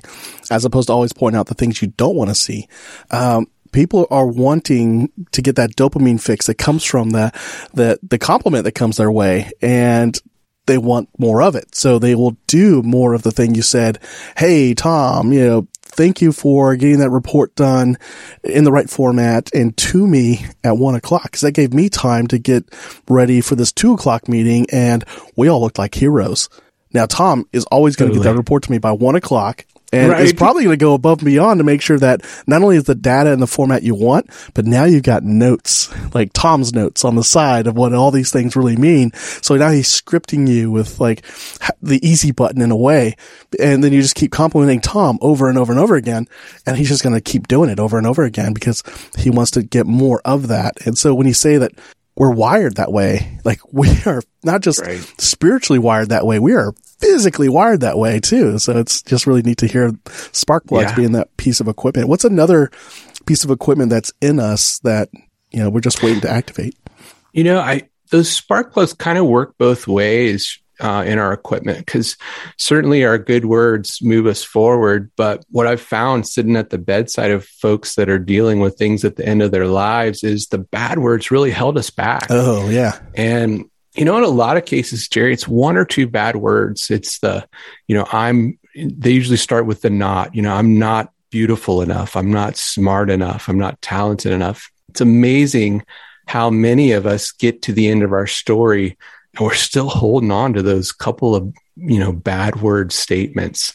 as 0.51 0.63
opposed 0.63 0.87
to 0.87 0.93
always 0.93 1.13
pointing 1.13 1.39
out 1.39 1.47
the 1.47 1.55
things 1.55 1.81
you 1.81 1.87
don't 1.97 2.15
want 2.15 2.29
to 2.29 2.35
see. 2.35 2.67
Um, 3.09 3.47
people 3.71 4.05
are 4.11 4.27
wanting 4.27 5.11
to 5.31 5.41
get 5.41 5.55
that 5.55 5.71
dopamine 5.71 6.21
fix 6.21 6.45
that 6.45 6.59
comes 6.59 6.83
from 6.83 7.09
the, 7.09 7.31
the, 7.73 7.97
the 8.03 8.19
compliment 8.19 8.65
that 8.65 8.73
comes 8.73 8.97
their 8.97 9.11
way. 9.11 9.51
And 9.63 10.15
they 10.65 10.77
want 10.77 11.09
more 11.17 11.41
of 11.41 11.55
it. 11.55 11.75
So 11.75 11.99
they 11.99 12.15
will 12.15 12.37
do 12.47 12.81
more 12.83 13.13
of 13.13 13.23
the 13.23 13.31
thing 13.31 13.55
you 13.55 13.61
said. 13.61 13.99
Hey, 14.37 14.73
Tom, 14.73 15.33
you 15.33 15.45
know, 15.45 15.67
thank 15.93 16.21
you 16.21 16.31
for 16.31 16.75
getting 16.75 16.99
that 16.99 17.09
report 17.09 17.55
done 17.55 17.97
in 18.43 18.63
the 18.63 18.71
right 18.71 18.89
format 18.89 19.53
and 19.53 19.75
to 19.77 20.07
me 20.07 20.45
at 20.63 20.77
one 20.77 20.95
o'clock 20.95 21.23
because 21.23 21.41
that 21.41 21.51
gave 21.51 21.73
me 21.73 21.89
time 21.89 22.27
to 22.27 22.37
get 22.37 22.65
ready 23.07 23.41
for 23.41 23.55
this 23.55 23.71
two 23.71 23.93
o'clock 23.93 24.27
meeting 24.27 24.65
and 24.71 25.05
we 25.35 25.47
all 25.47 25.61
looked 25.61 25.77
like 25.77 25.95
heroes. 25.95 26.49
Now, 26.93 27.05
Tom 27.05 27.47
is 27.51 27.65
always 27.65 27.95
going 27.95 28.11
to 28.11 28.15
totally. 28.15 28.29
get 28.29 28.33
that 28.33 28.37
report 28.37 28.63
to 28.63 28.71
me 28.71 28.77
by 28.77 28.91
one 28.91 29.15
o'clock 29.15 29.65
and 29.93 30.11
right. 30.11 30.23
it's 30.23 30.33
probably 30.33 30.63
going 30.63 30.77
to 30.77 30.83
go 30.83 30.95
above 30.95 31.19
and 31.19 31.25
beyond 31.25 31.59
to 31.59 31.63
make 31.63 31.81
sure 31.81 31.99
that 31.99 32.21
not 32.47 32.63
only 32.63 32.77
is 32.77 32.85
the 32.85 32.95
data 32.95 33.31
in 33.31 33.39
the 33.39 33.47
format 33.47 33.83
you 33.83 33.93
want, 33.93 34.27
but 34.55 34.65
now 34.65 34.85
you've 34.85 35.03
got 35.03 35.23
notes, 35.23 35.93
like 36.15 36.33
Tom's 36.33 36.73
notes 36.73 37.05
on 37.05 37.15
the 37.15 37.23
side 37.23 37.67
of 37.67 37.75
what 37.75 37.93
all 37.93 38.09
these 38.09 38.31
things 38.31 38.55
really 38.55 38.75
mean. 38.75 39.11
So 39.13 39.55
now 39.55 39.69
he's 39.69 39.87
scripting 39.87 40.49
you 40.49 40.71
with 40.71 40.99
like 40.99 41.23
the 41.81 42.05
easy 42.07 42.31
button 42.31 42.61
in 42.61 42.71
a 42.71 42.75
way. 42.75 43.15
And 43.59 43.83
then 43.83 43.93
you 43.93 44.01
just 44.01 44.15
keep 44.15 44.31
complimenting 44.31 44.81
Tom 44.81 45.19
over 45.21 45.47
and 45.47 45.59
over 45.59 45.71
and 45.71 45.79
over 45.79 45.95
again. 45.95 46.27
And 46.65 46.75
he's 46.75 46.89
just 46.89 47.03
going 47.03 47.15
to 47.15 47.21
keep 47.21 47.47
doing 47.47 47.69
it 47.69 47.79
over 47.79 47.99
and 47.99 48.07
over 48.07 48.23
again 48.23 48.53
because 48.53 48.81
he 49.19 49.29
wants 49.29 49.51
to 49.51 49.61
get 49.61 49.85
more 49.85 50.21
of 50.25 50.47
that. 50.47 50.87
And 50.87 50.97
so 50.97 51.13
when 51.13 51.27
you 51.27 51.35
say 51.35 51.57
that 51.57 51.71
we're 52.15 52.31
wired 52.31 52.77
that 52.77 52.91
way, 52.91 53.39
like 53.43 53.59
we 53.71 53.89
are 54.07 54.23
not 54.43 54.61
just 54.61 54.81
right. 54.81 54.99
spiritually 55.19 55.79
wired 55.79 56.09
that 56.09 56.25
way, 56.25 56.39
we 56.39 56.53
are 56.53 56.73
physically 57.03 57.49
wired 57.49 57.81
that 57.81 57.97
way 57.97 58.19
too. 58.19 58.57
So 58.59 58.77
it's 58.77 59.01
just 59.01 59.27
really 59.27 59.41
neat 59.41 59.57
to 59.59 59.67
hear 59.67 59.91
spark 60.31 60.65
plugs 60.67 60.91
Yeah. 60.91 60.95
being 60.95 61.11
that 61.13 61.35
piece 61.37 61.59
of 61.59 61.67
equipment. 61.67 62.07
What's 62.07 62.25
another 62.25 62.71
piece 63.25 63.43
of 63.43 63.51
equipment 63.51 63.89
that's 63.89 64.11
in 64.21 64.39
us 64.39 64.79
that, 64.79 65.09
you 65.51 65.59
know, 65.59 65.69
we're 65.69 65.81
just 65.81 66.01
waiting 66.03 66.21
to 66.21 66.29
activate? 66.29 66.75
You 67.33 67.43
know, 67.43 67.59
I 67.59 67.83
those 68.11 68.31
spark 68.31 68.73
plugs 68.73 68.93
kind 68.93 69.17
of 69.17 69.25
work 69.25 69.55
both 69.57 69.87
ways 69.87 70.59
uh, 70.79 71.03
in 71.07 71.17
our 71.17 71.33
equipment 71.33 71.79
because 71.79 72.17
certainly 72.57 73.05
our 73.05 73.17
good 73.17 73.45
words 73.45 73.99
move 74.01 74.25
us 74.27 74.43
forward. 74.43 75.09
But 75.15 75.43
what 75.49 75.65
I've 75.67 75.81
found 75.81 76.27
sitting 76.27 76.55
at 76.55 76.69
the 76.69 76.77
bedside 76.77 77.31
of 77.31 77.45
folks 77.45 77.95
that 77.95 78.09
are 78.09 78.19
dealing 78.19 78.59
with 78.59 78.77
things 78.77 79.03
at 79.05 79.15
the 79.15 79.25
end 79.25 79.41
of 79.41 79.51
their 79.51 79.67
lives 79.67 80.23
is 80.23 80.47
the 80.47 80.57
bad 80.57 80.99
words 80.99 81.31
really 81.31 81.51
held 81.51 81.77
us 81.77 81.89
back. 81.89 82.27
Oh, 82.29 82.69
yeah. 82.69 82.99
And 83.15 83.65
you 83.95 84.05
know, 84.05 84.17
in 84.17 84.23
a 84.23 84.27
lot 84.27 84.57
of 84.57 84.65
cases, 84.65 85.07
Jerry, 85.07 85.33
it's 85.33 85.47
one 85.47 85.77
or 85.77 85.85
two 85.85 86.07
bad 86.07 86.35
words. 86.35 86.89
It's 86.89 87.19
the, 87.19 87.47
you 87.87 87.95
know, 87.95 88.07
I'm. 88.11 88.59
They 88.75 89.11
usually 89.11 89.37
start 89.37 89.67
with 89.67 89.81
the 89.81 89.91
not. 89.91 90.33
You 90.33 90.41
know, 90.41 90.53
I'm 90.53 90.79
not 90.79 91.11
beautiful 91.29 91.81
enough. 91.81 92.15
I'm 92.15 92.31
not 92.31 92.57
smart 92.57 93.11
enough. 93.11 93.47
I'm 93.47 93.59
not 93.59 93.81
talented 93.81 94.31
enough. 94.31 94.71
It's 94.89 95.01
amazing 95.01 95.83
how 96.27 96.49
many 96.49 96.91
of 96.91 97.05
us 97.05 97.31
get 97.31 97.61
to 97.63 97.73
the 97.73 97.87
end 97.87 98.01
of 98.01 98.13
our 98.13 98.27
story 98.27 98.97
and 99.35 99.45
we're 99.45 99.53
still 99.53 99.89
holding 99.89 100.31
on 100.31 100.53
to 100.53 100.61
those 100.61 100.91
couple 100.91 101.35
of 101.35 101.53
you 101.75 101.99
know 101.99 102.11
bad 102.11 102.61
word 102.61 102.91
statements. 102.91 103.73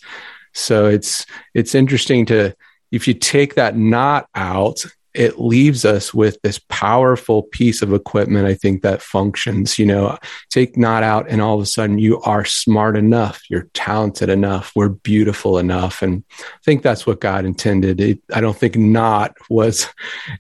So 0.54 0.86
it's 0.86 1.26
it's 1.54 1.74
interesting 1.74 2.26
to 2.26 2.54
if 2.90 3.06
you 3.06 3.14
take 3.14 3.54
that 3.54 3.76
not 3.76 4.28
out, 4.34 4.84
it 5.14 5.40
leaves 5.40 5.84
us 5.84 6.12
with 6.12 6.38
this 6.42 6.60
powerful 6.68 7.44
piece 7.44 7.82
of 7.82 7.92
equipment, 7.92 8.46
I 8.46 8.54
think, 8.54 8.82
that 8.82 9.02
functions. 9.02 9.78
You 9.78 9.86
know, 9.86 10.18
take 10.50 10.76
not 10.76 11.02
out, 11.02 11.28
and 11.28 11.40
all 11.40 11.56
of 11.56 11.62
a 11.62 11.66
sudden 11.66 11.98
you 11.98 12.20
are 12.22 12.44
smart 12.44 12.96
enough, 12.96 13.42
you're 13.48 13.68
talented 13.74 14.28
enough, 14.28 14.72
we're 14.74 14.90
beautiful 14.90 15.58
enough. 15.58 16.02
And 16.02 16.24
I 16.40 16.44
think 16.64 16.82
that's 16.82 17.06
what 17.06 17.20
God 17.20 17.44
intended. 17.44 18.00
It, 18.00 18.20
I 18.34 18.40
don't 18.40 18.56
think 18.56 18.76
not 18.76 19.34
was 19.50 19.86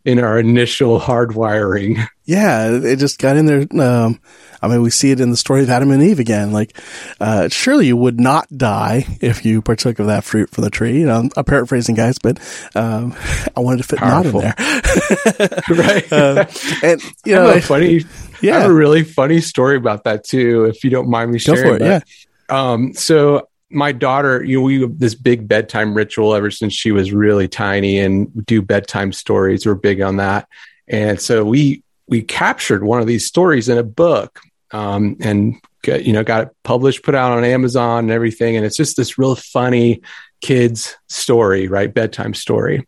in 0.04 0.18
our 0.18 0.38
initial 0.38 1.00
hardwiring. 1.00 2.06
Yeah, 2.28 2.72
it 2.72 2.96
just 2.96 3.18
got 3.18 3.38
in 3.38 3.46
there. 3.46 3.66
Um, 3.82 4.20
I 4.60 4.68
mean, 4.68 4.82
we 4.82 4.90
see 4.90 5.10
it 5.12 5.18
in 5.20 5.30
the 5.30 5.36
story 5.36 5.62
of 5.62 5.70
Adam 5.70 5.90
and 5.90 6.02
Eve 6.02 6.18
again. 6.18 6.52
Like, 6.52 6.76
uh, 7.20 7.48
surely 7.48 7.86
you 7.86 7.96
would 7.96 8.20
not 8.20 8.46
die 8.54 9.06
if 9.22 9.46
you 9.46 9.62
partook 9.62 9.98
of 9.98 10.08
that 10.08 10.24
fruit 10.24 10.50
from 10.50 10.64
the 10.64 10.68
tree. 10.70 10.98
You 11.00 11.06
know, 11.06 11.28
I'm 11.34 11.44
paraphrasing, 11.44 11.94
guys, 11.94 12.18
but 12.18 12.38
um, 12.74 13.14
I 13.56 13.60
wanted 13.60 13.78
to 13.78 13.84
fit 13.84 13.98
Powerful. 14.00 14.42
not 14.42 14.60
in 14.60 15.34
there. 15.38 15.48
right. 15.70 16.12
Uh, 16.12 16.44
and 16.82 17.02
you 17.24 17.34
I 17.36 17.38
know, 17.38 17.50
a 17.54 17.60
funny, 17.62 18.00
I 18.00 18.04
yeah, 18.42 18.58
have 18.60 18.70
a 18.70 18.74
really 18.74 19.04
funny 19.04 19.40
story 19.40 19.76
about 19.78 20.04
that 20.04 20.24
too, 20.24 20.64
if 20.66 20.84
you 20.84 20.90
don't 20.90 21.08
mind 21.08 21.30
me 21.30 21.38
go 21.38 21.54
sharing. 21.54 21.62
for 21.70 21.76
it. 21.76 21.78
but- 21.78 22.04
Yeah, 22.50 22.72
Um, 22.72 22.92
so 22.92 23.48
my 23.70 23.92
daughter, 23.92 24.44
you 24.44 24.58
know, 24.58 24.64
we 24.64 24.82
have 24.82 24.98
this 24.98 25.14
big 25.14 25.48
bedtime 25.48 25.94
ritual 25.94 26.34
ever 26.34 26.50
since 26.50 26.74
she 26.74 26.90
was 26.92 27.10
really 27.10 27.48
tiny 27.48 27.98
and 28.00 28.44
do 28.44 28.60
bedtime 28.60 29.12
stories. 29.12 29.64
We're 29.64 29.74
big 29.76 30.02
on 30.02 30.16
that. 30.16 30.46
And 30.88 31.20
so 31.20 31.44
we, 31.44 31.82
we 32.08 32.22
captured 32.22 32.82
one 32.82 33.00
of 33.00 33.06
these 33.06 33.26
stories 33.26 33.68
in 33.68 33.78
a 33.78 33.82
book, 33.82 34.40
um, 34.70 35.16
and 35.20 35.56
you 35.84 36.12
know, 36.12 36.24
got 36.24 36.48
it 36.48 36.56
published, 36.64 37.04
put 37.04 37.14
out 37.14 37.32
on 37.32 37.44
Amazon 37.44 38.04
and 38.04 38.10
everything. 38.10 38.56
And 38.56 38.66
it's 38.66 38.76
just 38.76 38.96
this 38.96 39.18
real 39.18 39.36
funny 39.36 40.02
kids 40.40 40.96
story, 41.08 41.68
right? 41.68 41.92
Bedtime 41.92 42.34
story. 42.34 42.86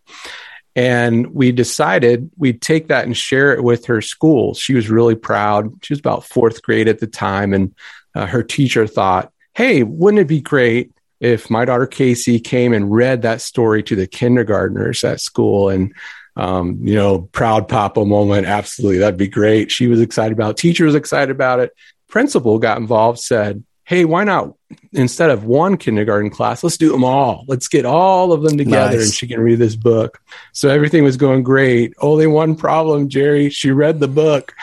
And 0.76 1.28
we 1.28 1.52
decided 1.52 2.30
we'd 2.36 2.60
take 2.60 2.88
that 2.88 3.04
and 3.04 3.16
share 3.16 3.52
it 3.52 3.62
with 3.62 3.86
her 3.86 4.00
school. 4.00 4.54
She 4.54 4.74
was 4.74 4.88
really 4.88 5.14
proud. 5.14 5.72
She 5.82 5.92
was 5.92 6.00
about 6.00 6.24
fourth 6.24 6.62
grade 6.62 6.88
at 6.88 7.00
the 7.00 7.06
time. 7.06 7.52
And 7.52 7.74
uh, 8.14 8.26
her 8.26 8.42
teacher 8.42 8.86
thought, 8.86 9.32
hey, 9.54 9.82
wouldn't 9.82 10.20
it 10.20 10.28
be 10.28 10.40
great 10.40 10.92
if 11.18 11.50
my 11.50 11.64
daughter 11.64 11.86
Casey 11.86 12.38
came 12.40 12.72
and 12.72 12.92
read 12.92 13.22
that 13.22 13.40
story 13.40 13.82
to 13.84 13.96
the 13.96 14.06
kindergartners 14.06 15.02
at 15.04 15.20
school? 15.20 15.68
And, 15.68 15.94
um, 16.36 16.78
you 16.82 16.94
know, 16.94 17.22
proud 17.32 17.68
papa 17.68 18.04
moment. 18.04 18.46
Absolutely. 18.46 18.98
That'd 18.98 19.16
be 19.16 19.28
great. 19.28 19.70
She 19.70 19.86
was 19.86 20.00
excited 20.00 20.32
about 20.32 20.52
it. 20.52 20.56
Teacher 20.56 20.84
was 20.84 20.94
excited 20.94 21.30
about 21.30 21.60
it. 21.60 21.72
Principal 22.08 22.58
got 22.58 22.78
involved, 22.78 23.18
said, 23.18 23.64
hey, 23.84 24.04
why 24.04 24.24
not 24.24 24.54
instead 24.92 25.30
of 25.30 25.44
one 25.44 25.76
kindergarten 25.76 26.30
class, 26.30 26.62
let's 26.62 26.76
do 26.76 26.92
them 26.92 27.04
all. 27.04 27.44
Let's 27.48 27.68
get 27.68 27.84
all 27.84 28.32
of 28.32 28.42
them 28.42 28.56
together 28.56 28.98
Nice. 28.98 29.06
and 29.06 29.14
she 29.14 29.26
can 29.26 29.40
read 29.40 29.58
this 29.58 29.76
book. 29.76 30.20
So 30.52 30.68
everything 30.68 31.04
was 31.04 31.16
going 31.16 31.42
great. 31.42 31.94
Only 31.98 32.26
one 32.26 32.56
problem, 32.56 33.08
Jerry. 33.08 33.50
She 33.50 33.70
read 33.70 34.00
the 34.00 34.08
book. 34.08 34.54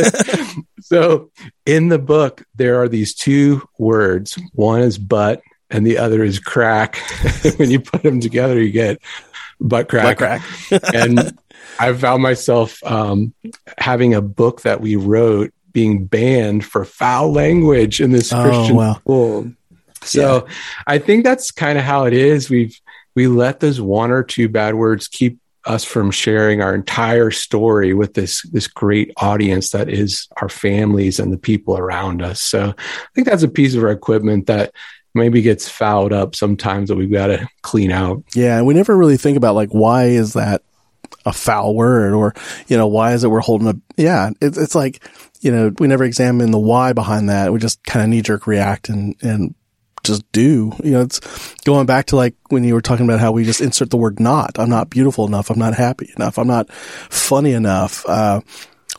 so 0.80 1.30
in 1.66 1.88
the 1.88 1.98
book, 1.98 2.44
there 2.54 2.80
are 2.80 2.88
these 2.88 3.14
two 3.14 3.68
words. 3.78 4.38
One 4.52 4.80
is 4.80 4.98
butt 4.98 5.42
and 5.70 5.86
the 5.86 5.98
other 5.98 6.22
is 6.24 6.38
crack. 6.38 6.96
when 7.56 7.70
you 7.70 7.80
put 7.80 8.02
them 8.02 8.20
together, 8.20 8.60
you 8.60 8.70
get 8.70 9.00
butt 9.60 9.88
crack. 9.88 10.18
Butt 10.18 10.18
crack. 10.18 10.42
and 10.94 11.36
I 11.78 11.92
found 11.92 12.22
myself 12.22 12.82
um, 12.84 13.34
having 13.78 14.14
a 14.14 14.22
book 14.22 14.62
that 14.62 14.80
we 14.80 14.96
wrote 14.96 15.52
being 15.72 16.06
banned 16.06 16.64
for 16.64 16.84
foul 16.84 17.32
language 17.32 18.00
in 18.00 18.12
this 18.12 18.32
Oh, 18.32 18.42
Christian 18.42 18.76
wow. 18.76 18.94
school. 18.94 19.52
So 20.02 20.46
I 20.86 20.98
think 20.98 21.24
that's 21.24 21.50
kind 21.50 21.78
of 21.78 21.84
how 21.84 22.04
it 22.04 22.12
is. 22.12 22.48
We've 22.50 22.78
we 23.14 23.26
let 23.26 23.60
those 23.60 23.80
one 23.80 24.10
or 24.10 24.22
two 24.22 24.48
bad 24.48 24.74
words 24.74 25.08
keep 25.08 25.38
us 25.66 25.82
from 25.84 26.10
sharing 26.10 26.60
our 26.60 26.74
entire 26.74 27.30
story 27.30 27.94
with 27.94 28.14
this 28.14 28.42
this 28.50 28.66
great 28.66 29.12
audience 29.16 29.70
that 29.70 29.88
is 29.88 30.28
our 30.42 30.48
families 30.48 31.18
and 31.18 31.32
the 31.32 31.38
people 31.38 31.78
around 31.78 32.22
us. 32.22 32.40
So 32.42 32.74
I 32.78 33.08
think 33.14 33.26
that's 33.26 33.42
a 33.42 33.48
piece 33.48 33.74
of 33.74 33.82
our 33.82 33.90
equipment 33.90 34.46
that 34.46 34.72
maybe 35.14 35.42
gets 35.42 35.68
fouled 35.68 36.12
up 36.12 36.34
sometimes 36.34 36.88
that 36.88 36.96
we've 36.96 37.12
got 37.12 37.28
to 37.28 37.48
clean 37.62 37.92
out. 37.92 38.22
Yeah, 38.34 38.62
we 38.62 38.74
never 38.74 38.96
really 38.96 39.16
think 39.16 39.36
about 39.36 39.54
like 39.54 39.70
why 39.70 40.06
is 40.06 40.34
that 40.34 40.62
a 41.26 41.32
foul 41.32 41.74
word 41.74 42.12
or 42.12 42.34
you 42.66 42.76
know 42.76 42.86
why 42.86 43.12
is 43.12 43.24
it 43.24 43.30
we're 43.30 43.40
holding 43.40 43.68
a 43.68 43.74
yeah 43.96 44.30
it's 44.42 44.58
it's 44.58 44.74
like 44.74 45.02
you 45.40 45.50
know 45.50 45.72
we 45.78 45.86
never 45.86 46.04
examine 46.04 46.50
the 46.50 46.58
why 46.58 46.92
behind 46.92 47.28
that. 47.28 47.52
We 47.52 47.58
just 47.58 47.82
kind 47.84 48.02
of 48.02 48.08
knee 48.10 48.22
jerk 48.22 48.46
react 48.46 48.88
and 48.88 49.14
and 49.22 49.54
just 50.02 50.30
do. 50.32 50.72
You 50.82 50.92
know 50.92 51.02
it's 51.02 51.20
going 51.64 51.86
back 51.86 52.06
to 52.06 52.16
like 52.16 52.34
when 52.48 52.64
you 52.64 52.74
were 52.74 52.82
talking 52.82 53.06
about 53.06 53.20
how 53.20 53.32
we 53.32 53.44
just 53.44 53.60
insert 53.60 53.90
the 53.90 53.96
word 53.96 54.20
not. 54.20 54.58
I'm 54.58 54.68
not 54.70 54.90
beautiful 54.90 55.26
enough. 55.26 55.50
I'm 55.50 55.58
not 55.58 55.74
happy 55.74 56.12
enough. 56.16 56.38
I'm 56.38 56.48
not 56.48 56.70
funny 56.72 57.52
enough. 57.52 58.04
Uh 58.06 58.40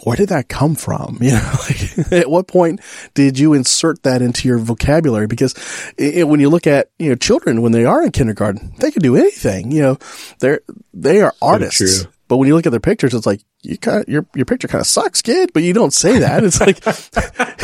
where 0.05 0.15
did 0.15 0.29
that 0.29 0.47
come 0.47 0.75
from? 0.75 1.19
You 1.25 1.31
know, 1.31 1.53
like, 1.67 2.11
at 2.13 2.29
what 2.29 2.47
point 2.47 2.81
did 3.15 3.39
you 3.39 3.53
insert 3.53 4.03
that 4.03 4.21
into 4.21 4.47
your 4.47 4.59
vocabulary? 4.59 5.25
Because 5.25 5.55
it, 5.97 6.27
when 6.27 6.39
you 6.39 6.49
look 6.49 6.67
at, 6.67 6.91
you 6.99 7.09
know, 7.09 7.15
children, 7.15 7.63
when 7.63 7.71
they 7.71 7.83
are 7.83 8.03
in 8.03 8.11
kindergarten, 8.11 8.73
they 8.77 8.91
can 8.91 9.01
do 9.01 9.15
anything, 9.15 9.71
you 9.71 9.81
know, 9.81 9.97
they're, 10.39 10.61
they 10.93 11.21
are 11.21 11.33
artists. 11.41 12.05
But 12.27 12.37
when 12.37 12.47
you 12.47 12.55
look 12.55 12.65
at 12.65 12.71
their 12.71 12.79
pictures, 12.79 13.13
it's 13.13 13.25
like, 13.25 13.41
you 13.61 13.77
kind 13.77 14.01
of, 14.01 14.09
your, 14.09 14.25
your 14.35 14.45
picture 14.45 14.67
kind 14.67 14.81
of 14.81 14.87
sucks, 14.87 15.21
kid, 15.21 15.51
but 15.53 15.63
you 15.63 15.73
don't 15.73 15.93
say 15.93 16.19
that. 16.19 16.43
It's 16.43 16.59
like, 16.59 16.83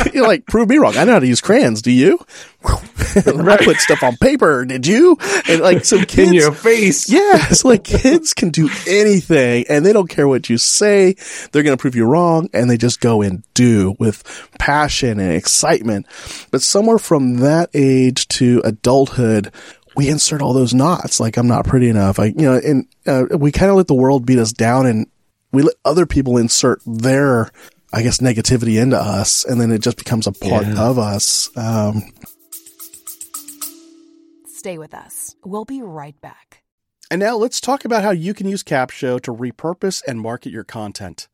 you're 0.14 0.26
like, 0.26 0.46
prove 0.46 0.68
me 0.68 0.78
wrong. 0.78 0.96
I 0.96 1.04
know 1.04 1.14
how 1.14 1.18
to 1.18 1.26
use 1.26 1.40
crayons. 1.40 1.82
Do 1.82 1.90
you? 1.90 2.18
I 2.64 3.58
put 3.64 3.78
stuff 3.78 4.02
on 4.02 4.16
paper. 4.16 4.64
Did 4.64 4.86
you? 4.86 5.16
And 5.48 5.60
like, 5.60 5.84
so 5.84 5.98
kids, 5.98 6.18
In 6.18 6.32
your 6.32 6.52
face. 6.52 7.10
yeah, 7.10 7.46
it's 7.50 7.64
like 7.64 7.84
kids 7.84 8.34
can 8.34 8.50
do 8.50 8.68
anything 8.86 9.64
and 9.68 9.84
they 9.84 9.92
don't 9.92 10.08
care 10.08 10.28
what 10.28 10.48
you 10.48 10.58
say. 10.58 11.14
They're 11.50 11.62
going 11.64 11.76
to 11.76 11.80
prove 11.80 11.96
you 11.96 12.04
wrong 12.06 12.48
and 12.52 12.70
they 12.70 12.76
just 12.76 13.00
go 13.00 13.22
and 13.22 13.42
do 13.54 13.96
with 13.98 14.22
passion 14.58 15.18
and 15.18 15.32
excitement. 15.32 16.06
But 16.50 16.62
somewhere 16.62 16.98
from 16.98 17.38
that 17.38 17.70
age 17.74 18.28
to 18.28 18.60
adulthood, 18.64 19.52
we 19.96 20.08
insert 20.08 20.42
all 20.42 20.52
those 20.52 20.74
knots. 20.74 21.20
Like 21.20 21.36
I'm 21.36 21.46
not 21.48 21.66
pretty 21.66 21.88
enough. 21.88 22.18
I, 22.18 22.26
you 22.26 22.34
know, 22.42 22.54
and 22.62 22.86
uh, 23.06 23.36
we 23.36 23.52
kind 23.52 23.70
of 23.70 23.76
let 23.76 23.86
the 23.88 23.94
world 23.94 24.24
beat 24.26 24.38
us 24.38 24.52
down 24.52 24.86
and 24.86 25.06
we 25.52 25.62
let 25.62 25.74
other 25.84 26.06
people 26.06 26.38
insert 26.38 26.80
their, 26.86 27.50
I 27.92 28.02
guess, 28.02 28.18
negativity 28.18 28.80
into 28.80 28.96
us. 28.98 29.44
And 29.44 29.60
then 29.60 29.70
it 29.70 29.82
just 29.82 29.98
becomes 29.98 30.26
a 30.26 30.32
part 30.32 30.66
Yeah. 30.66 30.82
of 30.82 30.98
us. 30.98 31.50
Um, 31.56 32.02
Stay 34.46 34.78
with 34.78 34.94
us. 34.94 35.34
We'll 35.44 35.64
be 35.64 35.82
right 35.82 36.18
back. 36.20 36.62
And 37.10 37.20
now 37.20 37.36
let's 37.36 37.60
talk 37.60 37.84
about 37.84 38.02
how 38.02 38.10
you 38.10 38.32
can 38.32 38.48
use 38.48 38.62
Capsho 38.62 39.20
to 39.22 39.32
repurpose 39.34 40.02
and 40.06 40.20
market 40.20 40.52
your 40.52 40.64
content. 40.64 41.28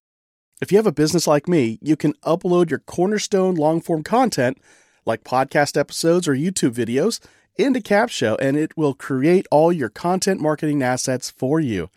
If 0.60 0.72
you 0.72 0.78
have 0.78 0.86
a 0.86 0.92
business 0.92 1.26
like 1.26 1.46
me, 1.46 1.78
you 1.80 1.94
can 1.94 2.14
upload 2.24 2.70
your 2.70 2.80
cornerstone 2.80 3.54
long 3.54 3.80
form 3.80 4.02
content, 4.02 4.58
like 5.04 5.22
podcast 5.22 5.76
episodes 5.78 6.26
or 6.26 6.34
YouTube 6.34 6.72
videos, 6.72 7.20
into 7.58 7.80
Capsho 7.80 8.36
and 8.40 8.56
it 8.56 8.76
will 8.76 8.94
create 8.94 9.46
all 9.50 9.72
your 9.72 9.88
content 9.88 10.40
marketing 10.40 10.82
assets 10.82 11.30
for 11.30 11.60
you. 11.60 11.90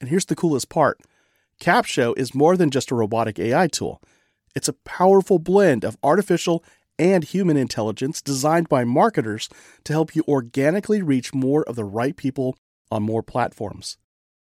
And 0.00 0.08
here's 0.08 0.26
the 0.26 0.36
coolest 0.36 0.68
part 0.68 1.00
Capsho 1.60 2.16
is 2.16 2.34
more 2.34 2.56
than 2.56 2.70
just 2.70 2.90
a 2.90 2.94
robotic 2.94 3.38
AI 3.38 3.66
tool, 3.66 4.00
it's 4.54 4.68
a 4.68 4.74
powerful 4.74 5.38
blend 5.38 5.84
of 5.84 5.96
artificial 6.02 6.64
and 6.98 7.24
human 7.24 7.56
intelligence 7.56 8.20
designed 8.20 8.68
by 8.68 8.84
marketers 8.84 9.48
to 9.84 9.92
help 9.92 10.14
you 10.14 10.22
organically 10.28 11.02
reach 11.02 11.32
more 11.32 11.62
of 11.64 11.74
the 11.74 11.84
right 11.84 12.16
people 12.16 12.56
on 12.90 13.02
more 13.02 13.22
platforms. 13.22 13.96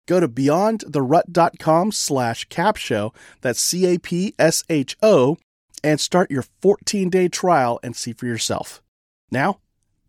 Go 0.07 0.19
to 0.19 0.28
beyondtherut.com 0.28 1.92
slash 1.92 2.49
capsho, 2.49 3.14
that's 3.42 3.61
C-A-P-S-H-O, 3.61 5.38
and 5.85 6.00
start 6.00 6.30
your 6.30 6.45
14-day 6.61 7.28
trial 7.28 7.78
and 7.85 7.95
see 7.95 8.12
for 8.12 8.26
yourself. 8.26 8.83
Now, 9.30 9.61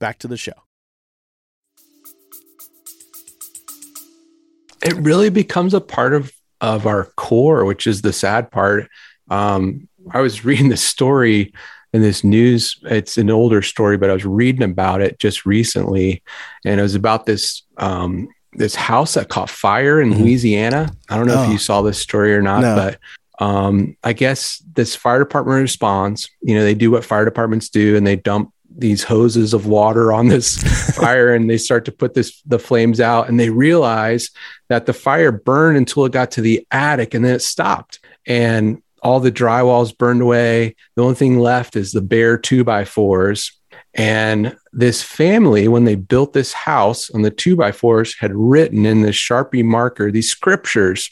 back 0.01 0.19
to 0.19 0.27
the 0.27 0.35
show. 0.35 0.51
It 4.83 4.95
really 4.95 5.29
becomes 5.29 5.73
a 5.73 5.79
part 5.79 6.13
of 6.13 6.33
of 6.59 6.85
our 6.85 7.05
core, 7.15 7.65
which 7.65 7.87
is 7.87 8.01
the 8.01 8.13
sad 8.13 8.51
part. 8.51 8.89
Um, 9.29 9.87
I 10.11 10.19
was 10.19 10.43
reading 10.45 10.67
this 10.67 10.83
story 10.83 11.53
in 11.93 12.01
this 12.01 12.23
news. 12.23 12.77
It's 12.83 13.17
an 13.17 13.29
older 13.29 13.61
story, 13.61 13.97
but 13.97 14.09
I 14.09 14.13
was 14.13 14.25
reading 14.25 14.63
about 14.63 15.01
it 15.01 15.19
just 15.19 15.45
recently, 15.45 16.21
and 16.65 16.79
it 16.79 16.83
was 16.83 16.95
about 16.95 17.25
this 17.25 17.63
um, 17.77 18.27
this 18.53 18.75
house 18.75 19.13
that 19.13 19.29
caught 19.29 19.49
fire 19.49 20.01
in 20.01 20.09
mm-hmm. 20.09 20.23
Louisiana. 20.23 20.91
I 21.09 21.17
don't 21.17 21.27
know 21.27 21.39
oh. 21.39 21.43
if 21.43 21.51
you 21.51 21.57
saw 21.57 21.81
this 21.81 21.99
story 21.99 22.35
or 22.35 22.41
not, 22.41 22.61
no. 22.61 22.75
but 22.75 22.99
um, 23.43 23.95
I 24.03 24.13
guess 24.13 24.61
this 24.73 24.95
fire 24.95 25.19
department 25.19 25.61
responds. 25.61 26.29
You 26.41 26.55
know, 26.55 26.63
they 26.63 26.75
do 26.75 26.91
what 26.91 27.05
fire 27.05 27.25
departments 27.25 27.69
do, 27.69 27.95
and 27.95 28.05
they 28.05 28.15
dump 28.15 28.51
these 28.81 29.03
hoses 29.03 29.53
of 29.53 29.65
water 29.65 30.11
on 30.11 30.27
this 30.27 30.57
fire 30.97 31.33
and 31.33 31.49
they 31.49 31.57
start 31.57 31.85
to 31.85 31.91
put 31.91 32.13
this 32.13 32.41
the 32.41 32.59
flames 32.59 32.99
out 32.99 33.29
and 33.29 33.39
they 33.39 33.49
realize 33.49 34.31
that 34.69 34.85
the 34.85 34.93
fire 34.93 35.31
burned 35.31 35.77
until 35.77 36.05
it 36.05 36.11
got 36.11 36.31
to 36.31 36.41
the 36.41 36.65
attic 36.71 37.13
and 37.13 37.23
then 37.23 37.35
it 37.35 37.41
stopped. 37.41 37.99
And 38.27 38.81
all 39.03 39.19
the 39.19 39.31
drywall's 39.31 39.93
burned 39.93 40.21
away. 40.21 40.75
The 40.95 41.01
only 41.01 41.15
thing 41.15 41.39
left 41.39 41.75
is 41.75 41.91
the 41.91 42.01
bare 42.01 42.37
two 42.37 42.63
by 42.63 42.85
fours 42.85 43.51
and 43.93 44.55
this 44.71 45.03
family 45.03 45.67
when 45.67 45.83
they 45.83 45.95
built 45.95 46.33
this 46.33 46.53
house 46.53 47.09
on 47.11 47.23
the 47.23 47.31
two 47.31 47.55
by 47.55 47.71
fours 47.71 48.15
had 48.17 48.31
written 48.33 48.85
in 48.85 49.01
this 49.01 49.15
sharpie 49.15 49.65
marker 49.65 50.11
these 50.11 50.29
scriptures 50.29 51.09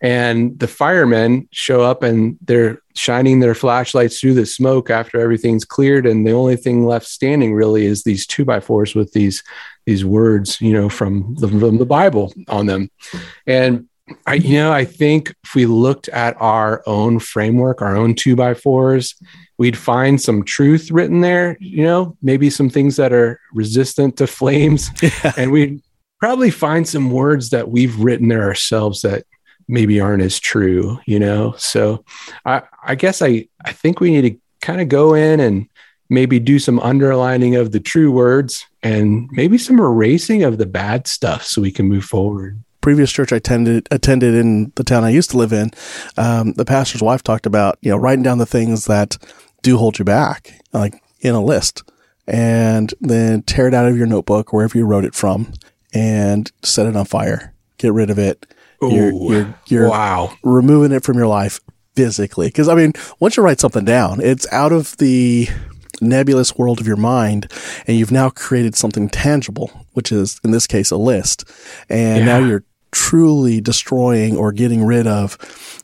and 0.00 0.58
the 0.58 0.68
firemen 0.68 1.48
show 1.52 1.82
up 1.82 2.02
and 2.02 2.38
they're 2.42 2.82
shining 2.94 3.40
their 3.40 3.54
flashlights 3.54 4.20
through 4.20 4.34
the 4.34 4.46
smoke 4.46 4.90
after 4.90 5.20
everything's 5.20 5.64
cleared. 5.64 6.06
And 6.06 6.26
the 6.26 6.32
only 6.32 6.56
thing 6.56 6.86
left 6.86 7.06
standing 7.06 7.54
really 7.54 7.86
is 7.86 8.02
these 8.02 8.26
two 8.26 8.44
by 8.44 8.60
fours 8.60 8.94
with 8.94 9.12
these, 9.12 9.42
these 9.86 10.04
words, 10.04 10.60
you 10.60 10.72
know, 10.72 10.88
from 10.88 11.34
the, 11.38 11.48
from 11.48 11.78
the 11.78 11.86
Bible 11.86 12.32
on 12.48 12.66
them. 12.66 12.90
And 13.46 13.88
I, 14.26 14.34
you 14.34 14.54
know, 14.58 14.72
I 14.72 14.84
think 14.84 15.34
if 15.44 15.54
we 15.54 15.66
looked 15.66 16.08
at 16.08 16.36
our 16.40 16.82
own 16.86 17.18
framework, 17.18 17.82
our 17.82 17.96
own 17.96 18.14
two 18.14 18.36
by 18.36 18.54
fours, 18.54 19.16
we'd 19.58 19.76
find 19.76 20.20
some 20.20 20.44
truth 20.44 20.90
written 20.90 21.22
there, 21.22 21.56
you 21.60 21.82
know, 21.82 22.16
maybe 22.22 22.50
some 22.50 22.70
things 22.70 22.96
that 22.96 23.12
are 23.12 23.40
resistant 23.52 24.16
to 24.18 24.26
flames. 24.26 24.90
Yeah. 25.02 25.32
And 25.36 25.50
we'd 25.50 25.82
probably 26.20 26.50
find 26.50 26.86
some 26.86 27.10
words 27.10 27.50
that 27.50 27.68
we've 27.68 27.98
written 27.98 28.28
there 28.28 28.44
ourselves 28.44 29.02
that 29.02 29.24
maybe 29.68 30.00
aren't 30.00 30.22
as 30.22 30.38
true, 30.38 30.98
you 31.06 31.18
know? 31.18 31.54
So 31.58 32.04
I, 32.44 32.62
I 32.84 32.94
guess 32.94 33.22
I, 33.22 33.48
I 33.64 33.72
think 33.72 34.00
we 34.00 34.10
need 34.10 34.30
to 34.30 34.40
kind 34.60 34.80
of 34.80 34.88
go 34.88 35.14
in 35.14 35.40
and 35.40 35.68
maybe 36.08 36.38
do 36.38 36.58
some 36.58 36.78
underlining 36.80 37.56
of 37.56 37.72
the 37.72 37.80
true 37.80 38.12
words 38.12 38.64
and 38.82 39.28
maybe 39.32 39.58
some 39.58 39.78
erasing 39.78 40.44
of 40.44 40.58
the 40.58 40.66
bad 40.66 41.06
stuff 41.06 41.44
so 41.44 41.60
we 41.60 41.72
can 41.72 41.86
move 41.86 42.04
forward. 42.04 42.62
Previous 42.80 43.10
church 43.10 43.32
I 43.32 43.36
attended 43.36 43.88
attended 43.90 44.34
in 44.34 44.72
the 44.76 44.84
town 44.84 45.02
I 45.02 45.10
used 45.10 45.30
to 45.30 45.36
live 45.36 45.52
in, 45.52 45.72
um, 46.16 46.52
the 46.52 46.64
pastor's 46.64 47.02
wife 47.02 47.24
talked 47.24 47.44
about 47.44 47.78
you 47.80 47.90
know 47.90 47.96
writing 47.96 48.22
down 48.22 48.38
the 48.38 48.46
things 48.46 48.84
that 48.84 49.18
do 49.62 49.76
hold 49.76 49.98
you 49.98 50.04
back, 50.04 50.60
like 50.72 51.02
in 51.18 51.34
a 51.34 51.42
list, 51.42 51.82
and 52.28 52.94
then 53.00 53.42
tear 53.42 53.66
it 53.66 53.74
out 53.74 53.88
of 53.88 53.96
your 53.96 54.06
notebook 54.06 54.52
wherever 54.52 54.78
you 54.78 54.86
wrote 54.86 55.04
it 55.04 55.16
from, 55.16 55.52
and 55.92 56.52
set 56.62 56.86
it 56.86 56.94
on 56.94 57.06
fire, 57.06 57.52
get 57.78 57.92
rid 57.92 58.08
of 58.08 58.20
it, 58.20 58.46
Ooh, 58.82 58.92
you're, 58.92 59.12
you're, 59.12 59.54
you're 59.66 59.90
wow. 59.90 60.32
removing 60.42 60.92
it 60.92 61.04
from 61.04 61.16
your 61.16 61.26
life 61.26 61.60
physically. 61.94 62.50
Cause 62.50 62.68
I 62.68 62.74
mean, 62.74 62.92
once 63.20 63.36
you 63.36 63.42
write 63.42 63.60
something 63.60 63.84
down, 63.84 64.20
it's 64.20 64.46
out 64.52 64.72
of 64.72 64.96
the 64.98 65.48
nebulous 66.00 66.56
world 66.56 66.80
of 66.80 66.86
your 66.86 66.96
mind 66.96 67.50
and 67.86 67.96
you've 67.96 68.12
now 68.12 68.30
created 68.30 68.74
something 68.74 69.08
tangible, 69.08 69.70
which 69.92 70.12
is 70.12 70.40
in 70.44 70.50
this 70.50 70.66
case 70.66 70.90
a 70.90 70.96
list. 70.96 71.44
And 71.88 72.18
yeah. 72.18 72.24
now 72.24 72.46
you're 72.46 72.64
truly 72.92 73.60
destroying 73.60 74.36
or 74.36 74.52
getting 74.52 74.84
rid 74.84 75.06
of 75.06 75.38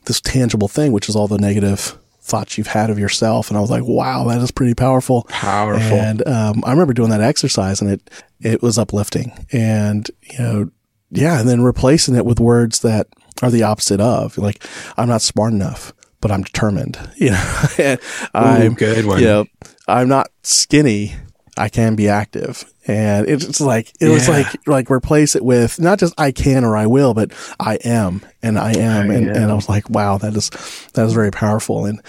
this 0.05 0.21
tangible 0.21 0.67
thing, 0.67 0.91
which 0.91 1.09
is 1.09 1.15
all 1.15 1.27
the 1.27 1.37
negative 1.37 1.97
thoughts 2.21 2.57
you've 2.57 2.67
had 2.67 2.89
of 2.89 2.97
yourself. 2.97 3.49
And 3.49 3.57
I 3.57 3.61
was 3.61 3.69
like, 3.69 3.83
wow, 3.83 4.25
that 4.25 4.41
is 4.41 4.51
pretty 4.51 4.73
powerful. 4.73 5.23
Powerful. 5.29 5.97
And 5.97 6.25
um, 6.27 6.63
I 6.65 6.71
remember 6.71 6.93
doing 6.93 7.09
that 7.09 7.21
exercise 7.21 7.81
and 7.81 7.91
it, 7.91 8.09
it 8.39 8.61
was 8.61 8.77
uplifting. 8.77 9.45
And, 9.51 10.09
you 10.21 10.39
know, 10.39 10.71
yeah, 11.13 11.39
and 11.39 11.47
then 11.47 11.61
replacing 11.61 12.15
it 12.15 12.25
with 12.25 12.39
words 12.39 12.81
that 12.81 13.07
are 13.41 13.51
the 13.51 13.63
opposite 13.63 13.99
of 13.99 14.37
like 14.37 14.63
I'm 14.97 15.09
not 15.09 15.21
smart 15.21 15.53
enough, 15.53 15.93
but 16.21 16.31
I'm 16.31 16.43
determined. 16.43 16.97
You 17.17 17.31
know, 17.31 17.97
I'm 18.33 18.73
Ooh, 18.73 18.75
good 18.75 19.05
one. 19.05 19.19
You 19.19 19.25
know, 19.25 19.45
I'm 19.87 20.09
not 20.09 20.29
skinny. 20.43 21.15
I 21.55 21.69
can 21.69 21.95
be 21.95 22.09
active, 22.09 22.65
and 22.87 23.27
it's 23.27 23.61
like 23.61 23.89
it 24.01 24.07
yeah. 24.07 24.13
was 24.13 24.27
like 24.27 24.47
like 24.67 24.89
replace 24.89 25.35
it 25.35 25.45
with 25.45 25.79
not 25.79 25.99
just 25.99 26.19
I 26.19 26.31
can 26.31 26.63
or 26.63 26.75
I 26.75 26.87
will, 26.87 27.13
but 27.13 27.31
I 27.59 27.75
am 27.85 28.25
and 28.41 28.57
I 28.57 28.71
am, 28.71 29.11
I 29.11 29.13
and, 29.13 29.29
am. 29.29 29.35
and 29.35 29.51
I 29.51 29.53
was 29.53 29.69
like, 29.69 29.89
wow, 29.89 30.17
that 30.17 30.35
is 30.35 30.49
that 30.93 31.05
is 31.05 31.13
very 31.13 31.29
powerful. 31.29 31.85
And 31.85 32.01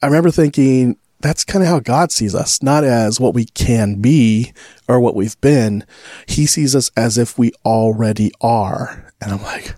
I 0.00 0.06
remember 0.06 0.30
thinking, 0.30 0.96
that's 1.22 1.44
kind 1.44 1.62
of 1.62 1.68
how 1.68 1.80
God 1.80 2.12
sees 2.12 2.34
us, 2.34 2.62
not 2.62 2.84
as 2.84 3.20
what 3.20 3.34
we 3.34 3.46
can 3.46 4.00
be 4.00 4.52
or 4.88 5.00
what 5.00 5.14
we've 5.14 5.40
been. 5.40 5.84
He 6.26 6.46
sees 6.46 6.76
us 6.76 6.90
as 6.96 7.16
if 7.16 7.38
we 7.38 7.52
already 7.64 8.32
are. 8.40 9.12
And 9.20 9.32
I'm 9.32 9.42
like, 9.42 9.74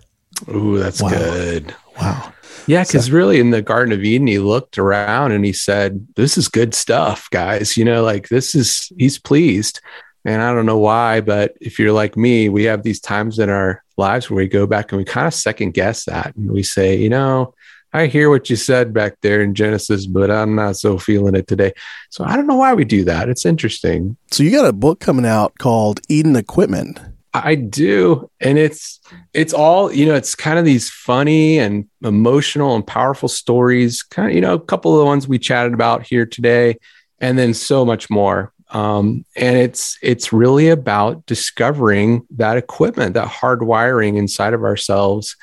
Ooh, 0.49 0.79
that's 0.79 1.03
wow. 1.03 1.11
good. 1.11 1.75
Wow. 2.01 2.33
Yeah, 2.67 2.83
because 2.83 3.07
so, 3.07 3.13
really 3.13 3.41
in 3.41 3.51
the 3.51 3.63
Garden 3.63 3.93
of 3.93 4.03
Eden, 4.03 4.27
he 4.27 4.39
looked 4.39 4.79
around 4.79 5.33
and 5.33 5.45
he 5.45 5.53
said, 5.53 6.07
This 6.17 6.39
is 6.39 6.49
good 6.49 6.75
stuff, 6.75 7.29
guys. 7.31 7.77
You 7.77 7.85
know, 7.85 8.03
like 8.03 8.29
this 8.29 8.55
is, 8.55 8.91
he's 8.99 9.19
pleased. 9.19 9.81
And 10.25 10.41
I 10.41 10.55
don't 10.55 10.67
know 10.67 10.79
why, 10.79 11.21
but 11.21 11.55
if 11.61 11.79
you're 11.79 11.93
like 11.93 12.17
me, 12.17 12.49
we 12.49 12.65
have 12.65 12.83
these 12.83 13.01
times 13.01 13.39
in 13.39 13.51
our 13.51 13.85
lives 13.99 14.31
where 14.31 14.39
we 14.39 14.49
go 14.49 14.67
back 14.67 14.91
and 14.91 14.99
we 14.99 15.05
kind 15.05 15.27
of 15.27 15.35
second 15.35 15.75
guess 15.75 16.07
that. 16.07 16.35
And 16.37 16.51
we 16.51 16.63
say, 16.63 16.97
you 16.97 17.11
know, 17.11 17.55
I 17.95 18.09
hear 18.09 18.29
what 18.29 18.51
you 18.51 18.57
said 18.57 18.93
back 18.93 19.21
there 19.21 19.41
in 19.41 19.55
Genesis, 19.55 20.07
but 20.07 20.29
I'm 20.29 20.57
not 20.57 20.77
so 20.77 20.99
feeling 20.99 21.37
it 21.37 21.47
today. 21.47 21.73
So 22.11 22.25
I 22.25 22.35
don't 22.35 22.49
know 22.49 22.57
why 22.57 22.75
we 22.75 22.85
do 22.85 23.05
that. 23.05 23.29
It's 23.29 23.47
interesting. 23.47 24.17
So 24.33 24.43
you 24.43 24.51
got 24.51 24.67
a 24.67 24.73
book 24.73 24.99
coming 24.99 25.25
out 25.25 25.57
called 25.59 26.01
Eden 26.09 26.35
Equipment. 26.35 27.01
I 27.33 27.55
do. 27.55 28.29
And 28.41 28.59
it's 28.59 29.01
it's 29.33 29.55
all, 29.55 29.93
you 29.93 30.07
know, 30.07 30.15
it's 30.15 30.35
kind 30.35 30.59
of 30.59 30.65
these 30.65 30.91
funny 30.91 31.59
and 31.59 31.87
emotional 32.03 32.75
and 32.75 32.85
powerful 32.85 33.29
stories, 33.29 34.03
kind 34.03 34.29
of, 34.29 34.35
you 34.35 34.41
know, 34.41 34.55
a 34.55 34.61
couple 34.61 34.93
of 34.93 34.99
the 34.99 35.05
ones 35.05 35.29
we 35.29 35.39
chatted 35.39 35.73
about 35.73 36.05
here 36.05 36.27
today, 36.27 36.79
and 37.21 37.39
then 37.39 37.55
so 37.55 37.85
much 37.85 38.11
more. 38.11 38.53
Um, 38.71 39.25
and 39.37 39.57
it's 39.57 39.99
it's 40.03 40.33
really 40.33 40.69
about 40.69 41.27
discovering 41.27 42.27
that 42.31 42.57
equipment, 42.57 43.15
that 43.15 43.29
hardwiring 43.29 44.17
inside 44.17 44.53
of 44.53 44.65
ourselves. 44.65 45.37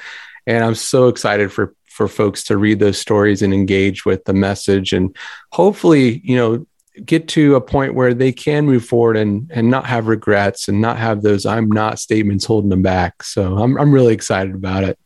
And 0.48 0.66
I'm 0.66 0.76
so 0.76 1.08
excited 1.08 1.52
for 1.52 1.74
for 2.02 2.08
folks 2.08 2.44
to 2.44 2.58
read 2.58 2.80
those 2.80 2.98
stories 2.98 3.42
and 3.42 3.54
engage 3.54 4.06
with 4.06 4.24
the 4.26 4.34
message 4.34 4.94
and 4.94 5.16
hopefully 5.52 6.22
you 6.24 6.36
know 6.36 6.66
get 7.06 7.28
to 7.28 7.56
a 7.56 7.62
point 7.62 7.94
where 7.94 8.14
they 8.14 8.32
can 8.32 8.66
move 8.66 8.84
forward 8.84 9.16
and 9.18 9.50
and 9.54 9.70
not 9.70 9.86
have 9.86 10.08
regrets 10.08 10.68
and 10.68 10.82
not 10.82 10.98
have 10.98 11.22
those 11.22 11.46
I'm 11.46 11.70
not 11.70 12.00
statements 12.00 12.46
holding 12.46 12.70
them 12.70 12.82
back. 12.82 13.24
So 13.24 13.58
I'm 13.58 13.78
I'm 13.78 13.94
really 13.94 14.14
excited 14.14 14.54
about 14.54 14.84
it. 14.84 15.00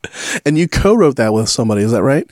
And 0.46 0.58
you 0.58 0.68
co-wrote 0.68 1.18
that 1.18 1.34
with 1.34 1.50
somebody, 1.50 1.84
is 1.84 1.92
that 1.92 2.04
right? 2.04 2.30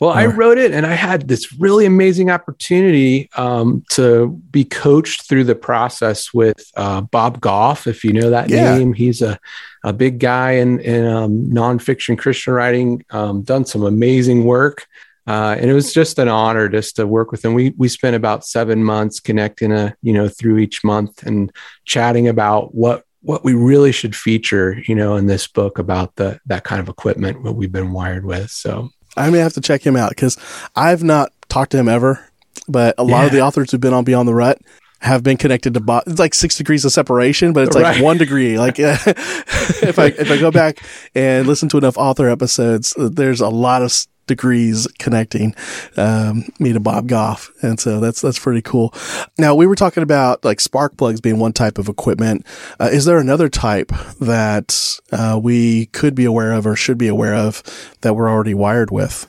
Well, 0.00 0.10
or? 0.10 0.16
I 0.16 0.26
wrote 0.26 0.58
it 0.58 0.72
and 0.72 0.86
I 0.86 0.94
had 0.94 1.28
this 1.28 1.52
really 1.58 1.86
amazing 1.86 2.30
opportunity 2.30 3.28
um, 3.36 3.84
to 3.90 4.28
be 4.50 4.64
coached 4.64 5.28
through 5.28 5.44
the 5.44 5.54
process 5.54 6.32
with 6.32 6.70
uh, 6.76 7.02
Bob 7.02 7.40
Goff. 7.40 7.86
If 7.86 8.04
you 8.04 8.12
know 8.12 8.30
that 8.30 8.50
yeah. 8.50 8.76
name, 8.76 8.92
he's 8.92 9.22
a 9.22 9.38
a 9.82 9.92
big 9.92 10.18
guy 10.18 10.52
in, 10.52 10.78
in 10.80 11.06
um, 11.06 11.46
nonfiction 11.46 12.18
Christian 12.18 12.52
writing, 12.52 13.02
um, 13.10 13.42
done 13.42 13.64
some 13.64 13.82
amazing 13.82 14.44
work. 14.44 14.86
Uh, 15.26 15.56
and 15.58 15.70
it 15.70 15.74
was 15.74 15.92
just 15.92 16.18
an 16.18 16.28
honor 16.28 16.68
just 16.68 16.96
to 16.96 17.06
work 17.06 17.30
with 17.30 17.44
him. 17.44 17.54
We 17.54 17.70
we 17.76 17.88
spent 17.88 18.16
about 18.16 18.44
seven 18.44 18.82
months 18.82 19.20
connecting, 19.20 19.70
a, 19.70 19.86
uh, 19.86 19.90
you 20.02 20.12
know, 20.12 20.28
through 20.28 20.58
each 20.58 20.82
month 20.82 21.22
and 21.22 21.52
chatting 21.84 22.26
about 22.26 22.74
what 22.74 23.04
what 23.22 23.44
we 23.44 23.54
really 23.54 23.92
should 23.92 24.16
feature, 24.16 24.82
you 24.86 24.94
know, 24.94 25.16
in 25.16 25.26
this 25.26 25.46
book 25.46 25.78
about 25.78 26.16
the 26.16 26.40
that 26.46 26.64
kind 26.64 26.80
of 26.80 26.88
equipment 26.88 27.42
what 27.42 27.54
we've 27.54 27.70
been 27.70 27.92
wired 27.92 28.24
with. 28.24 28.50
So 28.50 28.88
I 29.16 29.30
may 29.30 29.38
have 29.38 29.54
to 29.54 29.60
check 29.60 29.84
him 29.84 29.96
out 29.96 30.10
because 30.10 30.36
I've 30.76 31.02
not 31.02 31.32
talked 31.48 31.72
to 31.72 31.78
him 31.78 31.88
ever, 31.88 32.24
but 32.68 32.94
a 32.98 33.04
lot 33.04 33.20
yeah. 33.20 33.26
of 33.26 33.32
the 33.32 33.40
authors 33.40 33.70
who've 33.70 33.80
been 33.80 33.94
on 33.94 34.04
Beyond 34.04 34.28
the 34.28 34.34
Rut 34.34 34.60
have 35.00 35.22
been 35.22 35.36
connected 35.36 35.74
to 35.74 35.80
Bob. 35.80 36.04
It's 36.06 36.18
like 36.18 36.34
six 36.34 36.56
degrees 36.56 36.84
of 36.84 36.92
separation, 36.92 37.52
but 37.52 37.66
it's 37.66 37.74
like 37.74 37.84
right. 37.84 38.02
one 38.02 38.18
degree. 38.18 38.58
Like 38.58 38.74
if 38.78 39.98
I 39.98 40.06
if 40.06 40.30
I 40.30 40.38
go 40.38 40.50
back 40.50 40.82
and 41.14 41.46
listen 41.46 41.68
to 41.70 41.78
enough 41.78 41.96
author 41.96 42.28
episodes, 42.28 42.94
there's 42.98 43.40
a 43.40 43.48
lot 43.48 43.82
of 43.82 43.92
degrees 44.30 44.86
connecting 44.98 45.54
um, 45.96 46.44
me 46.58 46.72
to 46.72 46.80
Bob 46.80 47.08
Goff, 47.08 47.50
and 47.62 47.78
so 47.78 48.00
that's 48.00 48.22
that's 48.22 48.38
pretty 48.38 48.62
cool. 48.62 48.94
Now 49.36 49.54
we 49.54 49.66
were 49.66 49.74
talking 49.74 50.02
about 50.02 50.44
like 50.44 50.60
spark 50.60 50.96
plugs 50.96 51.20
being 51.20 51.38
one 51.38 51.52
type 51.52 51.76
of 51.76 51.88
equipment. 51.88 52.46
Uh, 52.78 52.88
is 52.90 53.04
there 53.04 53.18
another 53.18 53.48
type 53.48 53.92
that 54.20 54.98
uh, 55.12 55.38
we 55.42 55.86
could 55.86 56.14
be 56.14 56.24
aware 56.24 56.52
of 56.52 56.66
or 56.66 56.76
should 56.76 56.96
be 56.96 57.08
aware 57.08 57.34
of 57.34 57.62
that 58.00 58.14
we're 58.14 58.30
already 58.30 58.54
wired 58.54 58.90
with? 58.90 59.26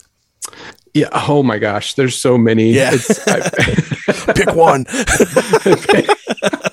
Yeah. 0.93 1.09
Oh 1.13 1.41
my 1.41 1.57
gosh. 1.57 1.95
There's 1.95 2.15
so 2.21 2.37
many. 2.37 2.73
Yeah. 2.73 2.91
Pick 4.35 4.53
one. 4.53 4.85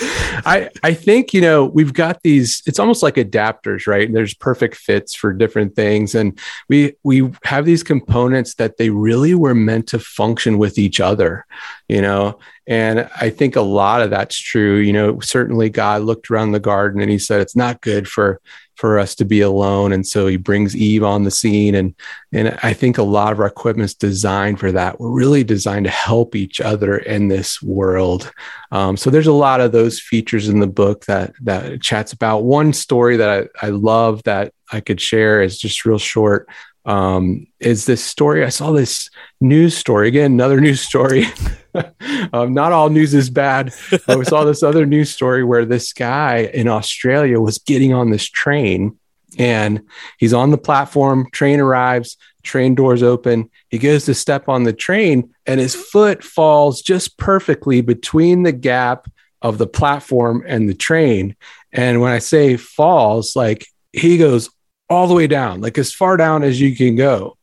I 0.00 0.70
I 0.82 0.94
think 0.94 1.32
you 1.34 1.40
know 1.40 1.64
we've 1.64 1.92
got 1.92 2.22
these. 2.22 2.62
It's 2.66 2.78
almost 2.78 3.02
like 3.02 3.16
adapters, 3.16 3.86
right? 3.86 4.12
There's 4.12 4.34
perfect 4.34 4.76
fits 4.76 5.14
for 5.14 5.32
different 5.32 5.74
things, 5.74 6.14
and 6.14 6.38
we 6.68 6.94
we 7.02 7.30
have 7.44 7.64
these 7.64 7.82
components 7.82 8.54
that 8.54 8.76
they 8.76 8.90
really 8.90 9.34
were 9.34 9.54
meant 9.54 9.88
to 9.88 9.98
function 9.98 10.58
with 10.58 10.78
each 10.78 11.00
other, 11.00 11.46
you 11.88 12.02
know. 12.02 12.38
And 12.66 13.08
I 13.20 13.30
think 13.30 13.56
a 13.56 13.62
lot 13.62 14.02
of 14.02 14.10
that's 14.10 14.38
true. 14.38 14.76
You 14.76 14.92
know, 14.92 15.20
certainly 15.20 15.70
God 15.70 16.02
looked 16.02 16.30
around 16.30 16.52
the 16.52 16.60
garden 16.60 17.00
and 17.00 17.10
He 17.10 17.18
said 17.18 17.40
it's 17.40 17.56
not 17.56 17.80
good 17.80 18.08
for 18.08 18.40
for 18.78 19.00
us 19.00 19.16
to 19.16 19.24
be 19.24 19.40
alone. 19.40 19.92
And 19.92 20.06
so 20.06 20.28
he 20.28 20.36
brings 20.36 20.76
Eve 20.76 21.02
on 21.02 21.24
the 21.24 21.32
scene. 21.32 21.74
And, 21.74 21.96
and 22.32 22.56
I 22.62 22.72
think 22.72 22.96
a 22.96 23.02
lot 23.02 23.32
of 23.32 23.40
our 23.40 23.46
equipment's 23.46 23.94
designed 23.94 24.60
for 24.60 24.70
that. 24.70 25.00
We're 25.00 25.10
really 25.10 25.42
designed 25.42 25.86
to 25.86 25.90
help 25.90 26.36
each 26.36 26.60
other 26.60 26.96
in 26.96 27.26
this 27.26 27.60
world. 27.60 28.30
Um, 28.70 28.96
so 28.96 29.10
there's 29.10 29.26
a 29.26 29.32
lot 29.32 29.60
of 29.60 29.72
those 29.72 29.98
features 29.98 30.48
in 30.48 30.60
the 30.60 30.68
book 30.68 31.06
that, 31.06 31.32
that 31.42 31.82
chats 31.82 32.12
about. 32.12 32.44
One 32.44 32.72
story 32.72 33.16
that 33.16 33.48
I, 33.60 33.66
I 33.66 33.70
love 33.70 34.22
that 34.22 34.54
I 34.70 34.78
could 34.78 35.00
share 35.00 35.42
is 35.42 35.58
just 35.58 35.84
real 35.84 35.98
short. 35.98 36.48
Um, 36.88 37.46
is 37.60 37.84
this 37.84 38.02
story? 38.02 38.42
I 38.46 38.48
saw 38.48 38.72
this 38.72 39.10
news 39.42 39.76
story 39.76 40.08
again, 40.08 40.32
another 40.32 40.58
news 40.66 40.80
story. 40.80 41.26
um, 42.32 42.54
not 42.54 42.72
all 42.72 42.88
news 42.88 43.12
is 43.12 43.28
bad. 43.28 43.74
We 44.08 44.24
saw 44.24 44.44
this 44.44 44.62
other 44.62 44.86
news 44.86 45.10
story 45.10 45.44
where 45.44 45.66
this 45.66 45.92
guy 45.92 46.50
in 46.54 46.66
Australia 46.66 47.40
was 47.40 47.58
getting 47.58 47.92
on 47.92 48.10
this 48.10 48.24
train 48.24 48.98
and 49.38 49.82
he's 50.16 50.32
on 50.32 50.50
the 50.50 50.56
platform. 50.56 51.28
Train 51.30 51.60
arrives, 51.60 52.16
train 52.42 52.74
doors 52.74 53.02
open. 53.02 53.50
He 53.68 53.76
goes 53.76 54.06
to 54.06 54.14
step 54.14 54.48
on 54.48 54.62
the 54.62 54.72
train 54.72 55.34
and 55.44 55.60
his 55.60 55.74
foot 55.74 56.24
falls 56.24 56.80
just 56.80 57.18
perfectly 57.18 57.82
between 57.82 58.44
the 58.44 58.52
gap 58.52 59.06
of 59.42 59.58
the 59.58 59.66
platform 59.66 60.42
and 60.46 60.66
the 60.66 60.74
train. 60.74 61.36
And 61.70 62.00
when 62.00 62.12
I 62.12 62.18
say 62.18 62.56
falls, 62.56 63.36
like 63.36 63.66
he 63.92 64.16
goes 64.16 64.48
all 64.90 65.06
the 65.06 65.14
way 65.14 65.26
down, 65.26 65.60
like 65.60 65.78
as 65.78 65.92
far 65.92 66.16
down 66.16 66.42
as 66.42 66.60
you 66.60 66.74
can 66.74 66.96
go 66.96 67.36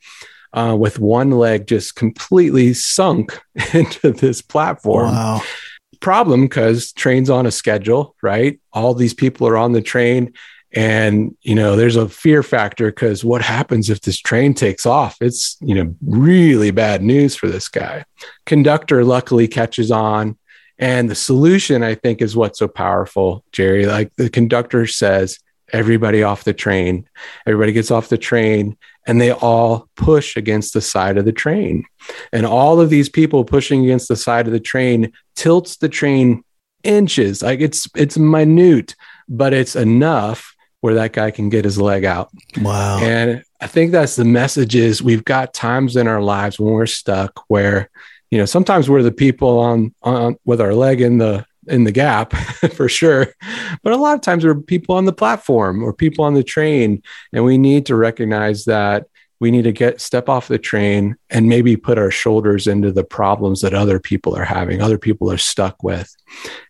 uh, 0.54 0.76
with 0.78 1.00
one 1.00 1.32
leg 1.32 1.68
just 1.68 1.96
completely 1.96 2.74
sunk 2.74 3.40
into 3.74 4.12
this 4.12 4.42
platform. 4.42 5.12
Wow. 5.12 5.42
Problem 6.00 6.44
because 6.44 6.92
train's 6.94 7.30
on 7.30 7.46
a 7.46 7.52
schedule, 7.52 8.16
right? 8.22 8.60
All 8.74 8.94
these 8.94 9.14
people 9.14 9.48
are 9.48 9.58
on 9.58 9.74
the 9.74 9.82
train. 9.82 10.34
And, 10.74 11.36
you 11.42 11.56
know, 11.56 11.76
there's 11.76 11.96
a 11.96 12.10
fear 12.10 12.44
factor 12.44 12.88
because 12.88 13.24
what 13.24 13.42
happens 13.42 13.90
if 13.90 14.02
this 14.02 14.20
train 14.20 14.54
takes 14.54 14.86
off? 14.86 15.16
It's, 15.22 15.58
you 15.62 15.74
know, 15.74 15.96
really 16.06 16.72
bad 16.72 17.02
news 17.02 17.36
for 17.36 17.48
this 17.48 17.70
guy. 17.70 18.04
Conductor 18.46 19.06
luckily 19.06 19.48
catches 19.48 19.90
on. 19.90 20.38
And 20.78 21.10
the 21.10 21.16
solution, 21.16 21.82
I 21.82 21.96
think, 21.96 22.22
is 22.22 22.36
what's 22.36 22.60
so 22.60 22.68
powerful, 22.68 23.46
Jerry. 23.54 23.86
Like 23.86 24.14
the 24.18 24.30
conductor 24.30 24.86
says, 24.86 25.40
everybody 25.72 26.24
off 26.24 26.44
the 26.44 26.54
train. 26.54 27.08
Everybody 27.46 27.72
gets 27.72 27.92
off 27.92 28.10
the 28.10 28.18
train 28.18 28.78
and 29.08 29.20
they 29.20 29.32
all 29.32 29.88
push 29.96 30.36
against 30.36 30.74
the 30.74 30.82
side 30.82 31.18
of 31.18 31.26
the 31.26 31.32
train. 31.32 31.86
And 32.32 32.46
all 32.46 32.80
of 32.80 32.90
these 32.90 33.10
people 33.10 33.44
pushing 33.46 33.84
against 33.84 34.08
the 34.08 34.16
side 34.16 34.48
of 34.48 34.54
the 34.54 34.60
train 34.60 35.12
tilts 35.36 35.78
the 35.78 35.90
train 35.90 36.44
inches. 36.84 37.42
Like 37.42 37.60
it's 37.60 37.88
it's 37.96 38.18
minute, 38.18 38.96
but 39.28 39.54
it's 39.54 39.76
enough 39.76 40.56
where 40.82 40.96
that 40.96 41.14
guy 41.14 41.32
can 41.32 41.50
get 41.50 41.66
his 41.66 41.80
leg 41.80 42.06
out. 42.06 42.30
Wow. 42.62 43.00
And 43.00 43.44
I 43.60 43.68
think 43.68 43.92
that's 43.92 44.16
the 44.16 44.26
message 44.26 44.76
is 44.76 45.02
we've 45.02 45.26
got 45.26 45.54
times 45.54 45.96
in 45.96 46.08
our 46.08 46.22
lives 46.22 46.60
when 46.60 46.74
we're 46.74 46.86
stuck 46.86 47.44
where 47.48 47.90
you 48.30 48.38
know 48.38 48.46
sometimes 48.46 48.90
we're 48.90 49.04
the 49.04 49.12
people 49.12 49.60
on 49.60 49.94
on 50.04 50.38
with 50.46 50.62
our 50.62 50.74
leg 50.74 51.02
in 51.02 51.18
the 51.18 51.46
in 51.68 51.84
the 51.84 51.92
gap 51.92 52.34
for 52.74 52.90
sure. 52.90 53.28
But 53.84 53.94
a 53.94 53.98
lot 53.98 54.16
of 54.16 54.22
times 54.22 54.46
we're 54.46 54.56
people 54.56 54.96
on 54.96 55.06
the 55.06 55.14
platform 55.14 55.84
or 55.84 55.94
people 55.94 56.26
on 56.26 56.34
the 56.34 56.44
train, 56.44 57.02
and 57.34 57.44
we 57.44 57.58
need 57.58 57.86
to 57.88 57.96
recognize 57.96 58.66
that 58.66 59.08
we 59.40 59.52
need 59.52 59.64
to 59.64 59.72
get 59.72 60.02
step 60.02 60.30
off 60.30 60.48
the 60.48 60.58
train 60.58 61.16
and 61.30 61.50
maybe 61.50 61.76
put 61.76 61.98
our 61.98 62.12
shoulders 62.12 62.68
into 62.68 62.92
the 62.92 63.04
problems 63.04 63.62
that 63.62 63.74
other 63.74 64.00
people 64.00 64.36
are 64.36 64.46
having, 64.46 64.82
other 64.82 64.98
people 64.98 65.32
are 65.32 65.38
stuck 65.38 65.84
with. 65.84 66.16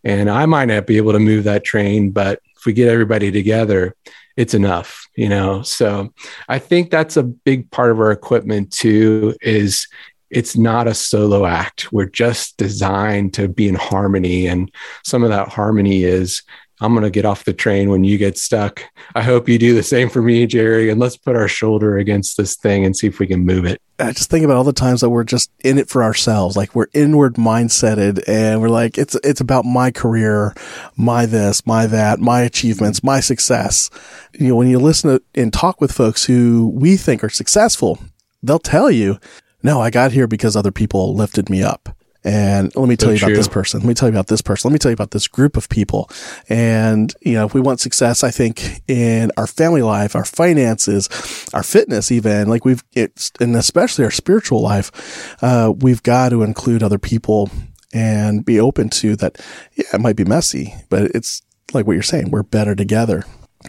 And 0.04 0.30
I 0.30 0.46
might 0.46 0.66
not 0.66 0.88
be 0.88 0.98
able 0.98 1.14
to 1.14 1.20
move 1.20 1.44
that 1.44 1.64
train, 1.64 2.12
but 2.12 2.40
if 2.58 2.66
we 2.66 2.74
get 2.74 2.90
everybody 2.90 3.32
together, 3.32 3.96
it's 4.36 4.54
enough, 4.54 5.08
you 5.16 5.30
know. 5.30 5.62
So 5.62 6.14
I 6.50 6.60
think 6.60 6.90
that's 6.90 7.18
a 7.18 7.24
big 7.24 7.70
part 7.72 7.92
of 7.92 8.00
our 8.00 8.12
equipment 8.12 8.72
too, 8.72 9.36
is 9.42 9.88
it's 10.30 10.58
not 10.58 10.88
a 10.88 10.94
solo 10.94 11.46
act. 11.46 11.92
We're 11.92 12.10
just 12.10 12.58
designed 12.58 13.34
to 13.36 13.48
be 13.48 13.68
in 13.68 13.76
harmony. 13.76 14.48
And 14.48 14.72
some 15.04 15.24
of 15.24 15.30
that 15.30 15.50
harmony 15.50 16.04
is 16.04 16.42
I'm 16.82 16.94
going 16.94 17.04
to 17.04 17.10
get 17.10 17.26
off 17.26 17.46
the 17.46 17.54
train 17.54 17.90
when 17.90 18.04
you 18.04 18.18
get 18.18 18.38
stuck. 18.38 18.84
I 19.16 19.22
hope 19.22 19.48
you 19.48 19.58
do 19.58 19.74
the 19.74 19.84
same 19.84 20.10
for 20.10 20.22
me, 20.22 20.46
Jerry. 20.46 20.90
And 20.90 21.00
let's 21.00 21.16
put 21.16 21.38
our 21.38 21.48
shoulder 21.48 21.98
against 21.98 22.36
this 22.36 22.58
thing 22.58 22.84
and 22.84 22.96
see 22.96 23.08
if 23.08 23.20
we 23.20 23.28
can 23.28 23.46
move 23.46 23.66
it. 23.66 23.82
I 23.98 24.12
just 24.12 24.30
think 24.30 24.44
about 24.44 24.58
all 24.58 24.66
the 24.66 24.74
times 24.74 25.00
that 25.00 25.10
we're 25.10 25.24
just 25.24 25.50
in 25.64 25.78
it 25.78 25.88
for 25.90 26.04
ourselves. 26.04 26.58
Like 26.58 26.76
we're 26.76 26.88
inward 26.94 27.36
mindseted 27.36 28.24
and 28.28 28.62
we're 28.62 28.68
like, 28.68 28.98
it's, 28.98 29.16
it's 29.24 29.40
about 29.40 29.64
my 29.64 29.90
career, 29.90 30.54
my 30.98 31.26
this, 31.26 31.66
my 31.66 31.88
that, 31.88 32.20
my 32.20 32.42
achievements, 32.42 33.04
my 33.04 33.22
success. 33.22 33.90
You 34.38 34.50
know, 34.50 34.56
when 34.58 34.68
you 34.68 34.80
listen 34.80 35.12
to 35.12 35.24
and 35.34 35.54
talk 35.54 35.80
with 35.80 35.94
folks 35.94 36.26
who 36.26 36.74
we 36.76 36.98
think 36.98 37.24
are 37.24 37.30
successful, 37.30 38.00
they'll 38.44 38.60
tell 38.60 38.92
you 38.92 39.18
no, 39.66 39.82
I 39.82 39.90
got 39.90 40.12
here 40.12 40.28
because 40.28 40.56
other 40.56 40.72
people 40.72 41.16
lifted 41.16 41.50
me 41.50 41.64
up. 41.64 41.90
And 42.24 42.76
let 42.76 42.88
me 42.88 42.96
tell 42.96 43.10
so 43.10 43.14
you 43.14 43.18
about 43.18 43.36
this 43.36 43.48
person. 43.48 43.80
Let 43.82 43.88
me 43.88 43.94
tell 43.96 44.10
you 44.10 44.14
about 44.14 44.28
this 44.28 44.42
person. 44.42 44.70
Let 44.70 44.74
me 44.74 44.80
tell 44.80 44.92
you 44.92 44.96
about 44.96 45.12
this 45.12 45.28
group 45.28 45.58
of 45.58 45.70
people. 45.70 46.10
And, 46.50 47.14
you 47.22 47.34
know, 47.34 47.46
if 47.46 47.54
we 47.56 47.62
want 47.62 47.80
success, 47.80 48.24
I 48.24 48.32
think 48.32 48.82
in 48.88 49.32
our 49.38 49.48
family 49.48 49.82
life, 49.82 50.16
our 50.16 50.26
finances, 50.26 51.08
our 51.54 51.64
fitness, 51.64 52.12
even 52.12 52.48
like 52.48 52.64
we've, 52.64 52.84
it's, 52.94 53.32
and 53.40 53.56
especially 53.56 54.06
our 54.06 54.12
spiritual 54.12 54.62
life, 54.62 55.36
uh, 55.44 55.74
we've 55.76 56.04
got 56.04 56.30
to 56.30 56.44
include 56.44 56.84
other 56.84 57.00
people 57.00 57.50
and 57.94 58.46
be 58.46 58.60
open 58.60 58.90
to 58.90 59.16
that. 59.18 59.40
Yeah, 59.76 59.86
it 59.94 60.02
might 60.02 60.16
be 60.16 60.26
messy, 60.26 60.76
but 60.90 61.12
it's 61.16 61.42
like 61.74 61.88
what 61.88 61.94
you're 61.94 62.04
saying. 62.04 62.32
We're 62.32 62.44
better 62.44 62.76
together. 62.76 63.24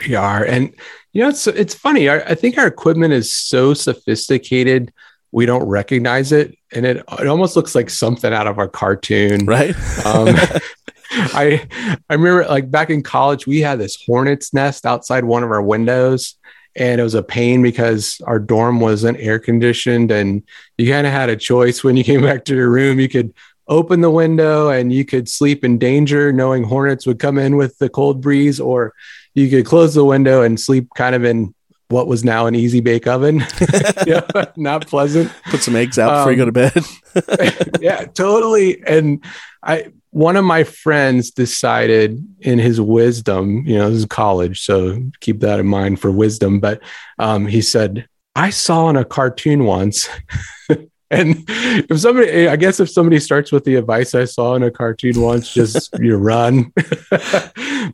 We 0.06 0.14
are. 0.14 0.44
And, 0.44 0.74
you 1.12 1.22
know, 1.22 1.28
it's, 1.28 1.46
it's 1.46 1.74
funny. 1.74 2.08
I, 2.08 2.20
I 2.20 2.34
think 2.34 2.58
our 2.58 2.66
equipment 2.66 3.12
is 3.12 3.32
so 3.32 3.74
sophisticated 3.74 4.92
we 5.36 5.44
don't 5.44 5.64
recognize 5.64 6.32
it. 6.32 6.56
And 6.72 6.86
it, 6.86 6.96
it 7.20 7.26
almost 7.26 7.56
looks 7.56 7.74
like 7.74 7.90
something 7.90 8.32
out 8.32 8.46
of 8.46 8.58
our 8.58 8.68
cartoon. 8.68 9.44
Right. 9.44 9.76
Um, 10.06 10.34
i 11.10 11.64
i 12.10 12.14
remember 12.14 12.44
like 12.46 12.68
back 12.68 12.90
in 12.90 13.00
college 13.00 13.46
we 13.46 13.60
had 13.60 13.78
this 13.78 13.96
hornet's 14.04 14.52
nest 14.52 14.84
outside 14.84 15.24
one 15.24 15.44
of 15.44 15.50
our 15.50 15.62
windows. 15.62 16.36
And 16.74 17.00
it 17.00 17.04
was 17.04 17.14
a 17.14 17.22
pain 17.22 17.62
because 17.62 18.20
our 18.26 18.38
dorm 18.38 18.80
wasn't 18.80 19.18
air 19.20 19.38
conditioned. 19.38 20.10
And 20.10 20.42
you 20.78 20.90
kind 20.90 21.06
of 21.06 21.12
had 21.12 21.28
a 21.28 21.36
choice 21.36 21.84
when 21.84 21.98
you 21.98 22.04
came 22.04 22.22
back 22.22 22.46
to 22.46 22.54
your 22.54 22.70
room. 22.70 22.98
You 22.98 23.08
could 23.08 23.34
open 23.68 24.00
the 24.00 24.10
window 24.10 24.70
and 24.70 24.90
you 24.90 25.04
could 25.04 25.28
sleep 25.28 25.64
in 25.64 25.76
danger 25.76 26.32
knowing 26.32 26.64
hornets 26.64 27.06
would 27.06 27.18
come 27.18 27.36
in 27.36 27.56
with 27.56 27.76
the 27.78 27.90
cold 27.90 28.22
breeze 28.22 28.58
or 28.58 28.94
you 29.34 29.50
could 29.50 29.66
close 29.66 29.94
the 29.94 30.04
window 30.04 30.42
and 30.42 30.58
sleep 30.58 30.88
kind 30.96 31.14
of 31.14 31.24
in 31.24 31.54
what 31.88 32.08
was 32.08 32.24
now 32.24 32.46
an 32.46 32.54
easy 32.54 32.80
bake 32.80 33.06
oven. 33.06 33.44
yeah, 34.06 34.22
not 34.56 34.86
pleasant. 34.86 35.32
Put 35.44 35.62
some 35.62 35.76
eggs 35.76 35.98
out 35.98 36.10
um, 36.10 36.18
before 36.18 36.32
you 36.32 36.38
go 36.38 36.44
to 36.46 36.52
bed. 36.52 36.84
yeah, 37.80 38.04
totally. 38.06 38.82
And 38.84 39.24
I, 39.62 39.92
one 40.10 40.36
of 40.36 40.44
my 40.44 40.64
friends 40.64 41.30
decided 41.30 42.26
in 42.40 42.58
his 42.58 42.80
wisdom, 42.80 43.64
you 43.66 43.78
know, 43.78 43.90
this 43.90 44.00
is 44.00 44.06
college, 44.06 44.62
so 44.62 45.02
keep 45.20 45.40
that 45.40 45.60
in 45.60 45.66
mind 45.66 46.00
for 46.00 46.10
wisdom. 46.10 46.58
But 46.58 46.82
um, 47.18 47.46
he 47.46 47.62
said, 47.62 48.08
I 48.34 48.50
saw 48.50 48.88
in 48.90 48.96
a 48.96 49.04
cartoon 49.04 49.64
once. 49.64 50.08
and 51.10 51.44
if 51.48 52.00
somebody, 52.00 52.48
I 52.48 52.56
guess 52.56 52.80
if 52.80 52.90
somebody 52.90 53.20
starts 53.20 53.52
with 53.52 53.64
the 53.64 53.76
advice 53.76 54.14
I 54.14 54.24
saw 54.24 54.54
in 54.54 54.62
a 54.62 54.70
cartoon 54.70 55.20
once, 55.20 55.52
just 55.52 55.96
you 56.00 56.16
run. 56.16 56.72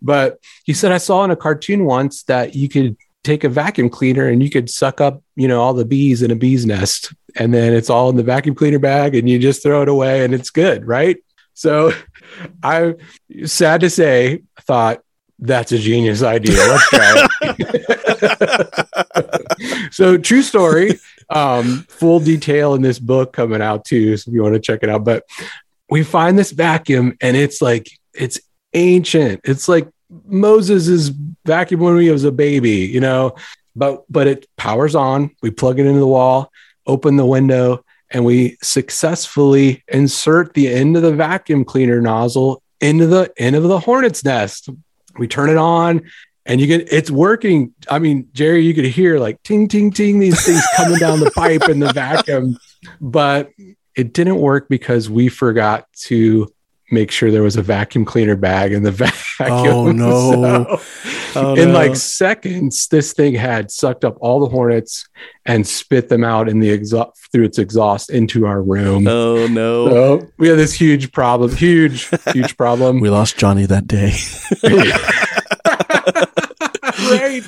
but 0.02 0.38
he 0.64 0.72
said, 0.72 0.92
I 0.92 0.98
saw 0.98 1.24
in 1.24 1.30
a 1.30 1.36
cartoon 1.36 1.84
once 1.84 2.22
that 2.24 2.54
you 2.54 2.68
could 2.68 2.96
take 3.24 3.44
a 3.44 3.48
vacuum 3.48 3.88
cleaner 3.88 4.28
and 4.28 4.42
you 4.42 4.50
could 4.50 4.68
suck 4.68 5.00
up, 5.00 5.22
you 5.36 5.46
know, 5.48 5.60
all 5.60 5.74
the 5.74 5.84
bees 5.84 6.22
in 6.22 6.30
a 6.30 6.36
bee's 6.36 6.66
nest 6.66 7.12
and 7.36 7.54
then 7.54 7.72
it's 7.72 7.90
all 7.90 8.10
in 8.10 8.16
the 8.16 8.22
vacuum 8.22 8.54
cleaner 8.54 8.78
bag 8.78 9.14
and 9.14 9.28
you 9.28 9.38
just 9.38 9.62
throw 9.62 9.82
it 9.82 9.88
away 9.88 10.24
and 10.24 10.34
it's 10.34 10.50
good, 10.50 10.86
right? 10.86 11.18
So 11.54 11.92
I 12.62 12.94
sad 13.44 13.80
to 13.82 13.90
say 13.90 14.42
thought 14.62 15.00
that's 15.38 15.72
a 15.72 15.78
genius 15.78 16.22
idea. 16.22 16.56
Let's 16.56 16.88
try 16.88 17.28
it. 17.42 17.62
so 19.92 20.16
true 20.16 20.42
story. 20.42 21.00
Um, 21.30 21.84
full 21.88 22.20
detail 22.20 22.74
in 22.74 22.82
this 22.82 22.98
book 22.98 23.32
coming 23.32 23.62
out 23.62 23.84
too. 23.84 24.16
So 24.16 24.30
if 24.30 24.34
you 24.34 24.42
want 24.42 24.54
to 24.54 24.60
check 24.60 24.80
it 24.82 24.88
out, 24.88 25.04
but 25.04 25.24
we 25.90 26.04
find 26.04 26.38
this 26.38 26.52
vacuum 26.52 27.16
and 27.20 27.36
it's 27.36 27.60
like, 27.60 27.88
it's 28.14 28.40
ancient. 28.72 29.40
It's 29.44 29.68
like 29.68 29.88
Moses 30.24 30.88
is 30.88 31.08
vacuum 31.44 31.80
when 31.80 31.98
he 31.98 32.10
was 32.10 32.24
a 32.24 32.32
baby, 32.32 32.86
you 32.86 33.00
know, 33.00 33.34
but 33.74 34.04
but 34.10 34.26
it 34.26 34.46
powers 34.56 34.94
on. 34.94 35.30
We 35.42 35.50
plug 35.50 35.78
it 35.78 35.86
into 35.86 36.00
the 36.00 36.06
wall. 36.06 36.50
open 36.86 37.16
the 37.16 37.26
window, 37.26 37.84
and 38.10 38.24
we 38.24 38.58
successfully 38.62 39.84
insert 39.88 40.54
the 40.54 40.68
end 40.68 40.96
of 40.96 41.02
the 41.02 41.14
vacuum 41.14 41.64
cleaner 41.64 42.00
nozzle 42.00 42.62
into 42.80 43.06
the 43.06 43.32
end 43.36 43.56
of 43.56 43.62
the 43.62 43.78
hornet's 43.78 44.24
nest. 44.24 44.68
We 45.16 45.28
turn 45.28 45.50
it 45.50 45.56
on 45.56 46.02
and 46.46 46.60
you 46.60 46.66
get 46.66 46.92
it's 46.92 47.10
working. 47.10 47.74
I 47.88 47.98
mean, 47.98 48.28
Jerry, 48.32 48.64
you 48.64 48.74
could 48.74 48.84
hear 48.84 49.18
like 49.18 49.42
ting 49.42 49.68
ting 49.68 49.90
ting 49.90 50.18
these 50.18 50.44
things 50.44 50.62
coming 50.76 50.98
down 50.98 51.20
the 51.20 51.30
pipe 51.30 51.68
in 51.68 51.78
the 51.78 51.92
vacuum, 51.92 52.58
but 53.00 53.50
it 53.94 54.12
didn't 54.12 54.38
work 54.38 54.68
because 54.68 55.08
we 55.08 55.28
forgot 55.28 55.86
to 55.92 56.52
make 56.92 57.10
sure 57.10 57.30
there 57.30 57.42
was 57.42 57.56
a 57.56 57.62
vacuum 57.62 58.04
cleaner 58.04 58.36
bag 58.36 58.72
in 58.72 58.82
the 58.82 58.90
vacuum. 59.38 59.48
Oh 59.48 59.92
no! 59.92 60.80
So, 61.32 61.46
oh, 61.46 61.54
in 61.54 61.68
no. 61.68 61.74
like 61.74 61.96
seconds, 61.96 62.88
this 62.88 63.14
thing 63.14 63.34
had 63.34 63.70
sucked 63.70 64.04
up 64.04 64.18
all 64.20 64.38
the 64.38 64.50
hornets 64.50 65.08
and 65.46 65.66
spit 65.66 66.10
them 66.10 66.24
out 66.24 66.46
in 66.46 66.58
the 66.58 66.68
exhaust 66.68 67.32
through 67.32 67.44
its 67.44 67.58
exhaust 67.58 68.10
into 68.10 68.44
our 68.44 68.60
room. 68.62 69.08
Oh 69.08 69.46
no! 69.46 69.88
So 69.88 70.28
we 70.36 70.48
had 70.48 70.58
this 70.58 70.74
huge 70.74 71.10
problem, 71.10 71.56
huge, 71.56 72.10
huge 72.32 72.54
problem. 72.58 73.00
we 73.00 73.08
lost 73.08 73.38
Johnny 73.38 73.64
that 73.64 73.86
day. 73.86 74.12
right. 77.08 77.42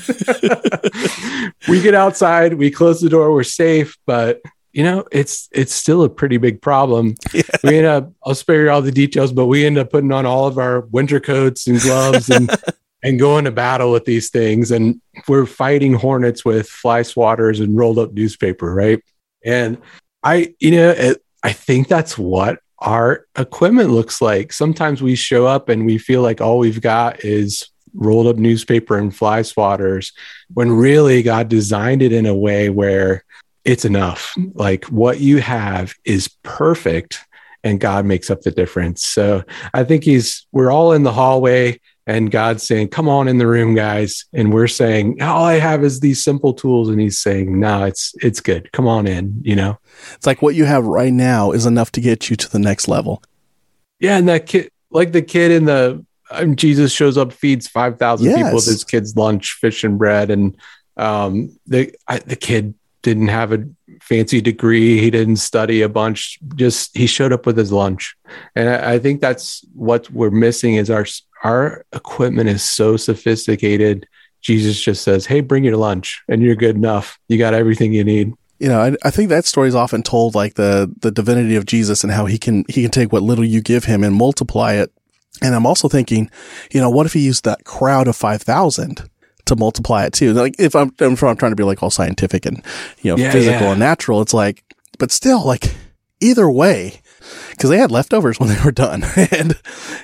we 1.69 1.83
get 1.83 1.95
outside, 1.95 2.55
we 2.55 2.71
close 2.71 3.03
the 3.03 3.11
door, 3.11 3.33
we're 3.33 3.43
safe, 3.43 3.99
but 4.07 4.41
you 4.75 4.83
know, 4.83 5.05
it's 5.13 5.49
it's 5.53 5.73
still 5.73 6.03
a 6.03 6.11
pretty 6.11 6.37
big 6.37 6.61
problem. 6.61 7.15
Yeah. 7.33 7.43
We 7.63 7.79
end 7.79 7.87
up 7.87 8.13
I'll 8.25 8.35
spare 8.35 8.65
you 8.65 8.71
all 8.71 8.83
the 8.83 8.93
details, 8.93 9.33
but 9.33 9.47
we 9.47 9.65
end 9.65 9.79
up 9.79 9.91
putting 9.91 10.13
on 10.13 10.27
all 10.27 10.47
of 10.47 10.59
our 10.59 10.81
winter 10.81 11.19
coats 11.19 11.67
and 11.67 11.81
gloves 11.81 12.29
and 12.29 12.51
and 13.03 13.19
going 13.19 13.45
to 13.45 13.51
battle 13.51 13.93
with 13.93 14.05
these 14.05 14.31
things. 14.31 14.71
And 14.71 15.01
we're 15.29 15.47
fighting 15.47 15.95
hornets 15.95 16.45
with 16.45 16.69
fly 16.69 17.01
swatters 17.01 17.63
and 17.63 17.77
rolled 17.77 17.99
up 17.99 18.13
newspaper, 18.13 18.73
right? 18.73 19.01
And 19.45 19.79
I, 20.23 20.55
you 20.59 20.73
know, 20.73 20.91
it, 20.91 21.25
I 21.43 21.53
think 21.53 21.89
that's 21.89 22.17
what 22.17 22.61
our 22.79 23.27
equipment 23.37 23.91
looks 23.91 24.21
like. 24.21 24.53
Sometimes 24.53 25.03
we 25.03 25.15
show 25.17 25.47
up 25.47 25.69
and 25.69 25.87
we 25.87 25.99
feel 25.99 26.23
like 26.23 26.41
all 26.41 26.59
we've 26.59 26.81
got 26.81 27.25
is 27.25 27.69
rolled 27.95 28.27
up 28.27 28.37
newspaper 28.37 28.97
and 28.97 29.15
fly 29.15 29.41
swatters 29.41 30.13
when 30.53 30.73
really 30.73 31.23
God 31.23 31.49
designed 31.49 32.03
it 32.03 32.13
in 32.13 32.27
a 32.27 32.35
way 32.35 32.71
where 32.71 33.25
it's 33.64 33.85
enough. 33.85 34.35
Like 34.53 34.85
what 34.87 35.20
you 35.20 35.38
have 35.38 35.94
is 36.05 36.29
perfect 36.42 37.20
and 37.62 37.81
God 37.81 38.05
makes 38.05 38.31
up 38.31 38.42
the 38.42 38.50
difference. 38.50 39.05
So 39.07 39.42
I 39.72 39.85
think 39.85 40.05
he's, 40.05 40.46
we're 40.53 40.70
all 40.70 40.92
in 40.92 41.03
the 41.03 41.12
hallway 41.12 41.81
and 42.07 42.31
God's 42.31 42.62
saying, 42.62 42.88
come 42.88 43.09
on 43.09 43.29
in 43.29 43.38
the 43.38 43.46
room, 43.46 43.74
guys. 43.74 44.27
And 44.35 44.53
we're 44.53 44.68
saying, 44.68 45.22
all 45.22 45.44
I 45.44 45.55
have 45.55 45.83
is 45.83 46.00
these 46.00 46.22
simple 46.22 46.53
tools. 46.53 46.90
And 46.90 47.00
he's 47.00 47.18
saying, 47.18 47.59
no, 47.59 47.85
it's, 47.85 48.14
it's 48.20 48.40
good. 48.40 48.70
Come 48.72 48.87
on 48.87 49.07
in, 49.07 49.40
you 49.42 49.57
know? 49.57 49.79
It's 50.12 50.27
like 50.27 50.42
what 50.42 50.55
you 50.55 50.66
have 50.66 50.85
right 50.85 51.12
now 51.12 51.53
is 51.53 51.64
enough 51.64 51.90
to 51.92 52.03
get 52.03 52.29
you 52.29 52.37
to 52.37 52.50
the 52.50 52.59
next 52.59 52.88
level. 52.88 53.22
Yeah. 53.98 54.18
And 54.18 54.29
that 54.29 54.44
kid, 54.44 54.70
like 54.90 55.12
the 55.12 55.22
kid 55.22 55.50
in 55.50 55.64
the, 55.64 56.05
um, 56.31 56.57
Jesus 56.57 56.92
shows 56.92 57.16
up, 57.16 57.33
feeds 57.33 57.66
5,000 57.66 58.27
yes. 58.27 58.37
people 58.37 58.55
with 58.55 58.66
his 58.66 58.85
kid's 58.85 59.16
lunch, 59.16 59.53
fish 59.55 59.85
and 59.85 59.96
bread. 59.96 60.31
And 60.31 60.59
um, 60.98 61.59
the, 61.66 61.94
I, 62.07 62.18
the 62.18 62.37
kid 62.37 62.74
didn't 63.05 63.29
have 63.29 63.53
a 63.53 63.64
fancy 64.03 64.40
degree. 64.40 64.99
He 64.99 65.11
didn't 65.11 65.37
study 65.37 65.83
a 65.83 65.88
bunch. 65.88 66.40
Just 66.57 66.97
he 66.97 67.07
showed 67.07 67.33
up 67.33 67.47
with 67.47 67.57
his 67.57 67.71
lunch, 67.71 68.17
and 68.57 68.69
I, 68.69 68.95
I, 68.95 68.99
think 68.99 69.21
that's 69.21 69.64
what 69.75 70.11
we're 70.11 70.31
missing. 70.31 70.75
Is 70.75 70.90
our 70.90 71.07
our 71.45 71.85
equipment 71.93 72.49
is 72.49 72.64
so 72.64 72.97
sophisticated. 72.97 74.09
Jesus 74.40 74.81
just 74.81 75.05
says, 75.05 75.27
"Hey, 75.27 75.40
bring 75.40 75.62
your 75.62 75.77
lunch, 75.77 76.23
and 76.29 76.43
you're 76.43 76.57
good 76.57 76.75
enough. 76.75 77.19
You 77.29 77.38
got 77.38 77.55
everything 77.55 77.93
you 77.93 78.03
need." 78.03 78.33
You 78.59 78.69
know, 78.69 78.81
I, 78.81 78.97
I 79.05 79.11
think 79.11 79.29
that 79.29 79.45
story 79.45 79.69
is 79.69 79.75
often 79.75 80.03
told 80.03 80.35
like 80.35 80.55
the 80.55 80.93
the 81.01 81.12
divinity 81.12 81.55
of 81.55 81.67
Jesus 81.67 82.03
and 82.03 82.12
how 82.12 82.27
he 82.27 82.38
can 82.38 82.64
he 82.69 82.83
can 82.83 82.90
take 82.90 83.12
what 83.12 83.23
little 83.23 83.45
you 83.45 83.61
give 83.61 83.85
him 83.85 84.03
and 84.03 84.14
multiply 84.14 84.73
it. 84.73 84.90
And 85.43 85.55
I'm 85.55 85.67
also 85.67 85.88
thinking, 85.88 86.31
you 86.73 86.81
know, 86.81 86.90
what 86.90 87.07
if 87.07 87.12
he 87.12 87.21
used 87.21 87.45
that 87.45 87.64
crowd 87.64 88.09
of 88.09 88.17
five 88.17 88.43
thousand? 88.43 89.09
To 89.47 89.57
multiply 89.57 90.05
it 90.05 90.13
too. 90.13 90.33
Like 90.33 90.57
if 90.59 90.75
I'm, 90.75 90.95
if 90.99 91.23
I'm 91.23 91.37
trying 91.37 91.53
to 91.53 91.57
be 91.57 91.65
like 91.65 91.83
all 91.83 91.91
scientific 91.91 92.47
and, 92.47 92.63
you 93.03 93.11
know, 93.11 93.23
yeah, 93.23 93.31
physical 93.31 93.67
yeah. 93.67 93.71
and 93.71 93.81
natural, 93.81 94.21
it's 94.23 94.35
like, 94.35 94.65
but 94.99 95.11
still 95.11 95.45
like 95.45 95.75
either 96.21 96.51
way, 96.51 97.01
because 97.51 97.71
they 97.71 97.79
had 97.79 97.91
leftovers 97.91 98.39
when 98.39 98.49
they 98.49 98.61
were 98.65 98.73
done. 98.73 99.05
and 99.31 99.59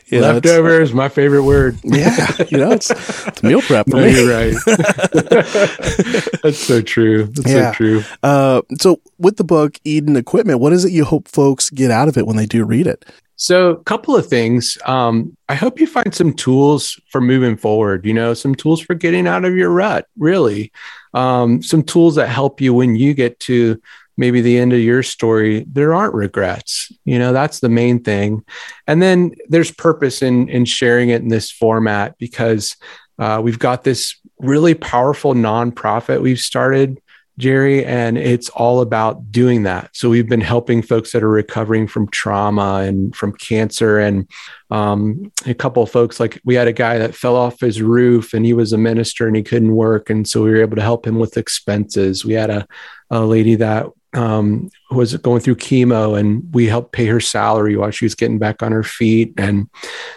you 0.07 0.21
know, 0.21 0.33
leftovers, 0.33 0.93
my 0.93 1.09
favorite 1.09 1.45
word. 1.45 1.79
Yeah, 1.91 2.29
you 2.49 2.59
know, 2.59 2.71
it's, 2.71 2.91
it's 3.27 3.43
meal 3.43 3.61
prep 3.63 3.87
for 3.91 3.97
no, 3.97 4.07
me. 4.07 4.15
You're 4.15 4.31
right. 4.31 4.55
That's 6.43 6.59
so 6.59 6.81
true. 6.81 7.25
That's 7.25 7.51
yeah. 7.51 7.73
so 7.73 7.77
true. 7.77 8.05
Uh, 8.23 8.63
so 8.81 9.01
with 9.19 9.37
the 9.37 9.45
book 9.45 9.79
Eden 9.85 10.17
Equipment, 10.17 10.61
what 10.61 10.73
is 10.73 10.85
it 10.85 10.93
you 10.93 11.05
hope 11.05 11.29
folks 11.29 11.69
get 11.69 11.91
out 11.91 12.09
of 12.09 12.17
it 12.17 12.27
when 12.27 12.37
they 12.37 12.47
do 12.47 12.65
read 12.65 12.87
it? 12.87 13.05
So, 13.41 13.71
a 13.71 13.85
couple 13.85 14.15
of 14.15 14.27
things. 14.27 14.77
Um, 14.85 15.35
I 15.49 15.55
hope 15.55 15.81
you 15.81 15.87
find 15.87 16.15
some 16.15 16.35
tools 16.35 17.01
for 17.09 17.23
moving 17.23 17.57
forward, 17.57 18.05
you 18.05 18.13
know, 18.13 18.35
some 18.35 18.55
tools 18.55 18.83
for 18.83 18.93
getting 18.93 19.27
out 19.27 19.47
of 19.47 19.57
your 19.57 19.71
rut, 19.71 20.07
really. 20.19 20.73
Um, 21.15 21.63
some 21.63 21.83
tools 21.83 22.17
that 22.17 22.29
help 22.29 22.61
you 22.61 22.75
when 22.75 22.97
you 22.97 23.15
get 23.15 23.41
to 23.41 23.81
maybe 24.19 24.43
the 24.43 24.59
end 24.59 24.75
of 24.75 24.81
your 24.81 25.03
story. 25.03 25.65
There 25.73 25.95
aren't 25.95 26.13
regrets, 26.13 26.93
you 27.07 27.19
know, 27.19 27.33
that's 27.33 27.61
the 27.61 27.71
main 27.71 28.03
thing. 28.03 28.45
And 28.87 29.01
then 29.01 29.33
there's 29.49 29.71
purpose 29.71 30.21
in, 30.21 30.51
in 30.51 30.67
sharing 30.67 31.09
it 31.09 31.23
in 31.23 31.29
this 31.29 31.51
format 31.51 32.19
because 32.19 32.77
uh, 33.19 33.41
we've 33.43 33.59
got 33.59 33.85
this 33.85 34.21
really 34.39 34.75
powerful 34.75 35.33
nonprofit 35.33 36.21
we've 36.21 36.41
started 36.41 37.01
Jerry, 37.39 37.85
and 37.85 38.19
it's 38.19 38.49
all 38.51 38.81
about 38.81 39.33
doing 39.33 39.63
that. 39.63 39.91
So 39.95 40.11
we've 40.11 40.29
been 40.29 40.41
helping 40.41 40.83
folks 40.83 41.13
that 41.13 41.23
are 41.23 41.29
recovering 41.29 41.87
from 41.87 42.09
trauma 42.11 42.83
and 42.87 43.15
from 43.17 43.33
cancer, 43.33 43.99
and 43.99 44.29
um, 44.71 45.33
a 45.47 45.55
couple 45.55 45.83
of 45.83 45.91
folks 45.91 46.21
like 46.21 46.41
we 46.45 46.55
had 46.55 46.69
a 46.69 46.73
guy 46.73 46.99
that 46.99 47.15
fell 47.15 47.37
off 47.37 47.61
his 47.61 47.81
roof, 47.81 48.35
and 48.35 48.45
he 48.45 48.53
was 48.53 48.73
a 48.73 48.79
minister 48.79 49.27
and 49.27 49.37
he 49.37 49.43
couldn't 49.43 49.75
work, 49.75 50.11
and 50.11 50.29
so 50.29 50.43
we 50.43 50.51
were 50.51 50.61
able 50.61 50.77
to 50.77 50.83
help 50.83 51.07
him 51.07 51.19
with 51.19 51.37
expenses. 51.37 52.25
We 52.25 52.35
had 52.35 52.51
a, 52.51 52.67
a 53.11 53.25
lady 53.25 53.55
that 53.57 53.87
um, 54.13 54.71
was 54.91 55.17
going 55.19 55.41
through 55.41 55.57
chemo 55.57 56.19
and 56.19 56.53
we 56.53 56.67
helped 56.67 56.93
pay 56.93 57.07
her 57.07 57.21
salary 57.21 57.77
while 57.77 57.91
she 57.91 58.05
was 58.05 58.15
getting 58.15 58.39
back 58.39 58.63
on 58.63 58.73
her 58.73 58.83
feet. 58.83 59.33
And 59.37 59.69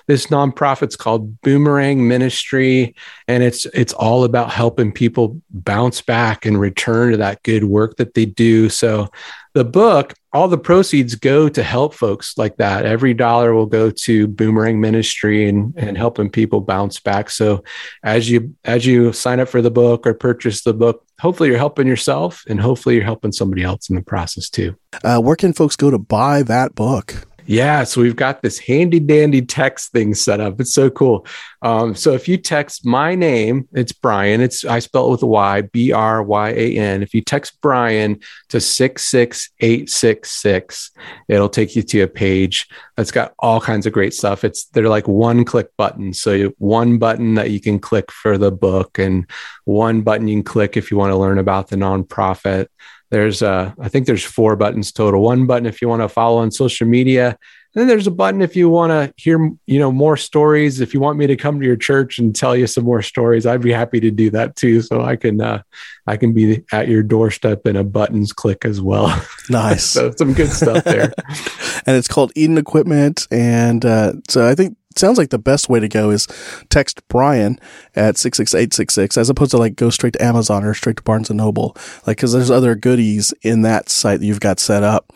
this 0.08 0.28
nonprofit's 0.28 0.96
called 0.96 1.40
Boomerang 1.42 2.08
Ministry. 2.08 2.96
And 3.28 3.44
it's, 3.44 3.66
it's 3.68 3.94
all 3.94 4.24
about 4.24 4.52
helping 4.52 4.92
people 4.92 5.40
bounce 5.52 6.02
back 6.02 6.46
and 6.46 6.60
return 6.60 7.12
to 7.12 7.18
that 7.18 7.44
good 7.44 7.66
work 7.66 7.98
that 7.98 8.16
they 8.16 8.26
do. 8.26 8.70
So 8.70 9.12
the 9.54 9.64
book, 9.64 10.14
all 10.32 10.48
the 10.48 10.58
proceeds 10.58 11.16
go 11.16 11.48
to 11.48 11.62
help 11.62 11.94
folks 11.94 12.38
like 12.38 12.58
that. 12.58 12.86
Every 12.86 13.14
dollar 13.14 13.54
will 13.54 13.68
go 13.68 13.92
to 13.92 14.28
Boomerang 14.28 14.82
Ministry 14.82 15.48
and, 15.48 15.74
and 15.78 15.96
helping 15.96 16.30
people 16.30 16.62
bounce 16.62 17.00
back. 17.00 17.30
So 17.30 17.64
as 18.02 18.30
you 18.30 18.56
as 18.64 18.86
you 18.86 19.14
sign 19.14 19.40
up 19.40 19.48
for 19.48 19.62
the 19.62 19.72
book 19.72 20.08
or 20.08 20.14
purchase 20.16 20.64
the 20.64 20.74
book, 20.74 21.06
hopefully 21.20 21.50
you're 21.50 21.58
helping 21.58 21.88
yourself 21.88 22.44
and 22.48 22.60
hopefully 22.60 22.96
you're 22.96 23.04
helping 23.04 23.32
somebody 23.32 23.64
else 23.64 23.90
in 23.90 23.96
the 23.96 24.02
process 24.02 24.50
too. 24.50 24.76
Uh, 25.04 25.20
where 25.20 25.36
can 25.36 25.54
folks 25.54 25.76
go 25.76 25.92
to 25.92 26.00
buy 26.00 26.42
that 26.44 26.74
book? 26.74 27.28
Yeah, 27.46 27.84
so 27.84 28.02
we've 28.02 28.16
got 28.16 28.42
this 28.42 28.58
handy 28.58 29.00
dandy 29.00 29.42
text 29.42 29.92
thing 29.92 30.14
set 30.14 30.40
up. 30.40 30.62
It's 30.62 30.74
so 30.74 30.90
cool. 30.90 31.28
Um, 31.64 31.96
so 31.96 32.12
if 32.12 32.28
you 32.28 32.36
text 32.38 32.86
my 32.86 33.16
name, 33.16 33.70
it's 33.72 33.94
Bryan. 33.94 34.42
It's 34.42 34.66
I 34.66 34.80
spell 34.80 35.08
it 35.08 35.12
with 35.12 35.24
a 35.24 35.28
Y, 35.28 35.62
B 35.62 35.94
R 35.94 36.22
Y 36.22 36.50
A 36.50 36.78
N. 36.78 37.02
If 37.02 37.14
you 37.14 37.22
text 37.22 37.62
Bryan 37.62 38.20
to 38.50 38.60
six 38.60 39.06
six 39.06 39.50
eight 39.62 39.90
six 39.90 40.30
six, 40.32 40.92
it'll 41.30 41.48
take 41.48 41.74
you 41.76 41.82
to 41.82 42.02
a 42.02 42.08
page 42.08 42.68
that's 42.98 43.12
got 43.12 43.34
all 43.40 43.62
kinds 43.62 43.86
of 43.86 43.94
great 43.94 44.14
stuff. 44.14 44.44
It's 44.44 44.66
they're 44.66 44.90
like 44.90 45.08
one 45.08 45.46
click 45.46 45.70
buttons. 45.78 46.20
So 46.20 46.52
one 46.58 46.98
button 46.98 47.36
that 47.36 47.52
you 47.52 47.62
can 47.62 47.80
click 47.80 48.12
for 48.12 48.38
the 48.38 48.52
book, 48.52 49.00
and 49.00 49.26
one 49.64 50.02
button 50.02 50.28
you 50.28 50.36
can 50.36 50.44
click 50.44 50.76
if 50.76 50.92
you 50.92 50.98
want 50.98 51.12
to 51.12 51.18
learn 51.18 51.40
about 51.40 51.70
the 51.70 51.78
nonprofit. 51.78 52.68
There's, 53.10 53.44
uh, 53.44 53.74
I 53.80 53.90
think 53.90 54.08
there's 54.08 54.24
four 54.24 54.56
buttons 54.56 54.92
total. 54.92 55.22
One 55.22 55.46
button 55.46 55.68
if 55.68 55.84
you 55.84 55.88
want 55.88 56.02
to 56.02 56.10
follow 56.10 56.40
on 56.40 56.50
social 56.50 56.88
media. 56.88 57.38
And 57.76 57.82
then 57.82 57.88
there's 57.88 58.06
a 58.06 58.12
button 58.12 58.42
if 58.42 58.56
you 58.56 58.70
want 58.70 58.92
to 58.92 59.14
hear, 59.18 59.52
you 59.66 59.80
know, 59.80 59.92
more 59.92 60.16
stories. 60.16 60.80
If 60.80 60.94
you 60.94 61.00
want 61.00 61.18
me 61.18 61.26
to 61.26 61.36
come 61.36 61.60
to 61.60 61.66
your 61.66 61.76
church 61.76 62.20
and 62.20 62.36
tell 62.36 62.56
you 62.56 62.68
some 62.68 62.84
more 62.84 63.02
stories, 63.02 63.48
I'd 63.48 63.62
be 63.62 63.72
happy 63.72 64.00
to 64.00 64.12
do 64.12 64.30
that 64.30 64.56
too. 64.56 64.82
So 64.82 65.02
I 65.02 65.16
can, 65.16 65.42
uh, 65.42 65.64
I 66.06 66.18
can 66.18 66.34
be 66.34 66.64
at 66.72 66.88
your 66.88 67.02
doorstep 67.02 67.66
in 67.66 67.76
a 67.76 67.84
buttons 67.84 68.32
click 68.32 68.66
as 68.66 68.82
well. 68.82 69.10
Nice. 69.50 69.84
so 69.84 70.10
some 70.18 70.34
good 70.34 70.52
stuff 70.52 70.86
there. 70.86 71.12
and 71.86 71.98
it's 71.98 72.08
called 72.08 72.32
Eden 72.34 72.58
Equipment. 72.58 73.28
And 73.30 73.84
uh, 73.84 74.14
so 74.30 74.48
I 74.48 74.56
think 74.56 74.78
sounds 74.98 75.18
like 75.18 75.30
the 75.30 75.40
best 75.40 75.70
way 75.70 75.80
to 75.80 75.88
go 75.88 76.10
is 76.10 76.28
text 76.70 77.08
Bryan 77.08 77.60
at 77.96 78.18
66866 78.18 79.18
as 79.18 79.30
opposed 79.30 79.52
to 79.52 79.58
like 79.58 79.76
go 79.76 79.90
straight 79.90 80.14
to 80.14 80.24
Amazon 80.24 80.64
or 80.64 80.74
straight 80.74 80.98
to 80.98 81.04
Barnes 81.04 81.30
and 81.30 81.38
Noble. 81.38 81.76
Like, 82.06 82.18
cause 82.18 82.34
there's 82.34 82.52
other 82.52 82.76
goodies 82.76 83.34
in 83.42 83.62
that 83.64 83.90
site 83.90 84.20
that 84.20 84.26
you've 84.26 84.40
got 84.40 84.60
set 84.60 84.84
up. 84.84 85.12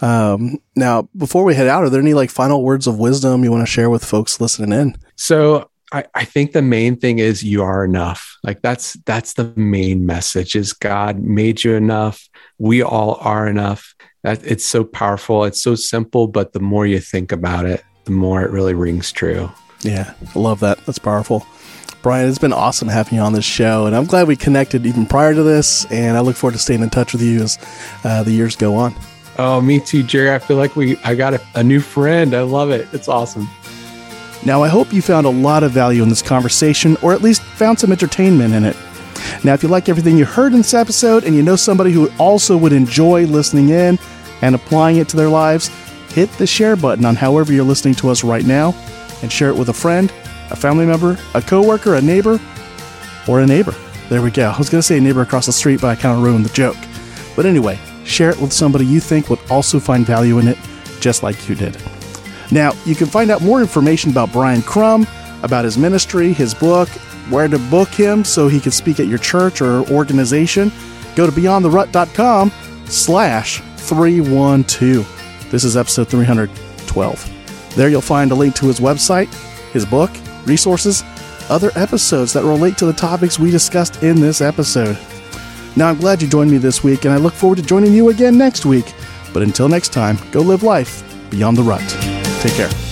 Um, 0.00 0.58
now, 0.76 1.08
before 1.16 1.44
we 1.44 1.54
head 1.54 1.68
out, 1.68 1.84
are 1.84 1.90
there 1.90 2.00
any 2.00 2.14
like 2.14 2.30
final 2.30 2.62
words 2.62 2.86
of 2.86 2.98
wisdom 2.98 3.44
you 3.44 3.50
want 3.50 3.66
to 3.66 3.72
share 3.72 3.90
with 3.90 4.04
folks 4.04 4.40
listening 4.40 4.72
in? 4.72 4.96
So 5.16 5.70
I, 5.92 6.04
I 6.14 6.24
think 6.24 6.52
the 6.52 6.62
main 6.62 6.96
thing 6.96 7.18
is 7.18 7.44
you 7.44 7.62
are 7.62 7.84
enough. 7.84 8.38
Like 8.42 8.62
that's 8.62 8.94
that's 9.04 9.34
the 9.34 9.52
main 9.56 10.06
message 10.06 10.56
is 10.56 10.72
God 10.72 11.20
made 11.20 11.62
you 11.62 11.74
enough. 11.74 12.28
We 12.58 12.82
all 12.82 13.16
are 13.20 13.46
enough. 13.46 13.94
That 14.22 14.44
it's 14.44 14.64
so 14.64 14.84
powerful. 14.84 15.44
It's 15.44 15.62
so 15.62 15.74
simple, 15.74 16.28
but 16.28 16.52
the 16.52 16.60
more 16.60 16.86
you 16.86 16.98
think 16.98 17.30
about 17.30 17.66
it, 17.66 17.84
the 18.04 18.12
more 18.12 18.42
it 18.42 18.50
really 18.50 18.74
rings 18.74 19.12
true. 19.12 19.50
Yeah, 19.80 20.14
I 20.34 20.38
love 20.38 20.60
that. 20.60 20.84
That's 20.86 20.98
powerful. 20.98 21.46
Bryan, 22.02 22.28
it's 22.28 22.38
been 22.38 22.52
awesome 22.52 22.88
having 22.88 23.14
you 23.14 23.20
on 23.20 23.32
this 23.32 23.44
show, 23.44 23.86
and 23.86 23.94
I'm 23.94 24.06
glad 24.06 24.26
we 24.26 24.34
connected 24.34 24.86
even 24.86 25.06
prior 25.06 25.34
to 25.34 25.42
this. 25.42 25.84
And 25.92 26.16
I 26.16 26.20
look 26.20 26.34
forward 26.34 26.54
to 26.54 26.58
staying 26.58 26.82
in 26.82 26.90
touch 26.90 27.12
with 27.12 27.22
you 27.22 27.42
as 27.42 27.58
uh, 28.04 28.22
the 28.24 28.32
years 28.32 28.56
go 28.56 28.74
on. 28.74 28.94
Oh, 29.38 29.60
me 29.60 29.80
too, 29.80 30.02
Jerry. 30.02 30.32
I 30.32 30.38
feel 30.38 30.56
like 30.56 30.76
we 30.76 30.96
I 30.98 31.14
got 31.14 31.34
a, 31.34 31.40
a 31.54 31.62
new 31.62 31.80
friend. 31.80 32.34
I 32.34 32.42
love 32.42 32.70
it. 32.70 32.88
It's 32.92 33.08
awesome. 33.08 33.48
Now, 34.44 34.62
I 34.64 34.68
hope 34.68 34.92
you 34.92 35.00
found 35.00 35.26
a 35.26 35.30
lot 35.30 35.62
of 35.62 35.70
value 35.70 36.02
in 36.02 36.08
this 36.08 36.22
conversation, 36.22 36.96
or 37.02 37.12
at 37.12 37.22
least 37.22 37.42
found 37.42 37.78
some 37.78 37.92
entertainment 37.92 38.52
in 38.52 38.64
it. 38.64 38.76
Now, 39.44 39.54
if 39.54 39.62
you 39.62 39.68
like 39.68 39.88
everything 39.88 40.18
you 40.18 40.24
heard 40.24 40.52
in 40.52 40.58
this 40.58 40.74
episode 40.74 41.22
and 41.22 41.36
you 41.36 41.42
know 41.42 41.54
somebody 41.54 41.92
who 41.92 42.10
also 42.18 42.56
would 42.56 42.72
enjoy 42.72 43.24
listening 43.26 43.68
in 43.68 43.98
and 44.42 44.56
applying 44.56 44.96
it 44.96 45.08
to 45.10 45.16
their 45.16 45.28
lives, 45.28 45.70
hit 46.12 46.30
the 46.32 46.46
share 46.46 46.76
button 46.76 47.04
on 47.04 47.16
however 47.16 47.52
you're 47.52 47.64
listening 47.64 47.94
to 47.94 48.10
us 48.10 48.22
right 48.22 48.44
now 48.44 48.74
and 49.22 49.32
share 49.32 49.48
it 49.48 49.56
with 49.56 49.68
a 49.68 49.72
friend, 49.72 50.12
a 50.50 50.56
family 50.56 50.86
member, 50.86 51.18
a 51.34 51.42
coworker, 51.42 51.94
a 51.94 52.00
neighbor, 52.00 52.38
or 53.28 53.40
a 53.40 53.46
neighbor. 53.46 53.74
There 54.08 54.20
we 54.22 54.30
go. 54.30 54.50
I 54.50 54.58
was 54.58 54.68
going 54.68 54.80
to 54.80 54.86
say 54.86 54.98
a 54.98 55.00
neighbor 55.00 55.22
across 55.22 55.46
the 55.46 55.52
street, 55.52 55.80
but 55.80 55.88
I 55.88 55.96
kind 55.96 56.16
of 56.16 56.22
ruined 56.22 56.44
the 56.44 56.52
joke. 56.52 56.76
But 57.34 57.46
anyway, 57.46 57.78
share 58.04 58.30
it 58.30 58.40
with 58.40 58.52
somebody 58.52 58.84
you 58.84 59.00
think 59.00 59.30
would 59.30 59.38
also 59.50 59.80
find 59.80 60.04
value 60.04 60.38
in 60.38 60.48
it, 60.48 60.58
just 61.00 61.22
like 61.22 61.48
you 61.48 61.54
did. 61.54 61.76
Now, 62.50 62.72
you 62.84 62.94
can 62.94 63.06
find 63.06 63.30
out 63.30 63.40
more 63.40 63.60
information 63.60 64.10
about 64.10 64.32
Bryan 64.32 64.60
Crum, 64.60 65.06
about 65.42 65.64
his 65.64 65.78
ministry, 65.78 66.32
his 66.32 66.52
book, 66.52 66.88
where 67.30 67.48
to 67.48 67.58
book 67.58 67.88
him 67.88 68.24
so 68.24 68.48
he 68.48 68.60
can 68.60 68.72
speak 68.72 69.00
at 69.00 69.06
your 69.06 69.18
church 69.18 69.62
or 69.62 69.88
organization. 69.90 70.70
Go 71.16 71.24
to 71.24 71.32
beyondtherut.com 71.32 72.52
slash 72.84 73.62
312. 73.76 75.21
This 75.52 75.64
is 75.64 75.76
episode 75.76 76.08
312. 76.08 77.76
There 77.76 77.90
you'll 77.90 78.00
find 78.00 78.32
a 78.32 78.34
link 78.34 78.54
to 78.54 78.66
his 78.68 78.80
website, 78.80 79.30
his 79.72 79.84
book, 79.84 80.10
resources, 80.46 81.04
other 81.50 81.70
episodes 81.76 82.32
that 82.32 82.42
relate 82.42 82.78
to 82.78 82.86
the 82.86 82.94
topics 82.94 83.38
we 83.38 83.50
discussed 83.50 84.02
in 84.02 84.18
this 84.18 84.40
episode. 84.40 84.96
Now, 85.76 85.90
I'm 85.90 85.98
glad 85.98 86.22
you 86.22 86.28
joined 86.28 86.50
me 86.50 86.56
this 86.56 86.82
week, 86.82 87.04
and 87.04 87.12
I 87.12 87.18
look 87.18 87.34
forward 87.34 87.56
to 87.56 87.62
joining 87.62 87.92
you 87.92 88.08
again 88.08 88.38
next 88.38 88.64
week. 88.64 88.94
But 89.34 89.42
until 89.42 89.68
next 89.68 89.92
time, 89.92 90.16
go 90.30 90.40
live 90.40 90.62
life 90.62 91.04
beyond 91.30 91.58
the 91.58 91.62
rut. 91.62 91.86
Take 92.40 92.54
care. 92.54 92.91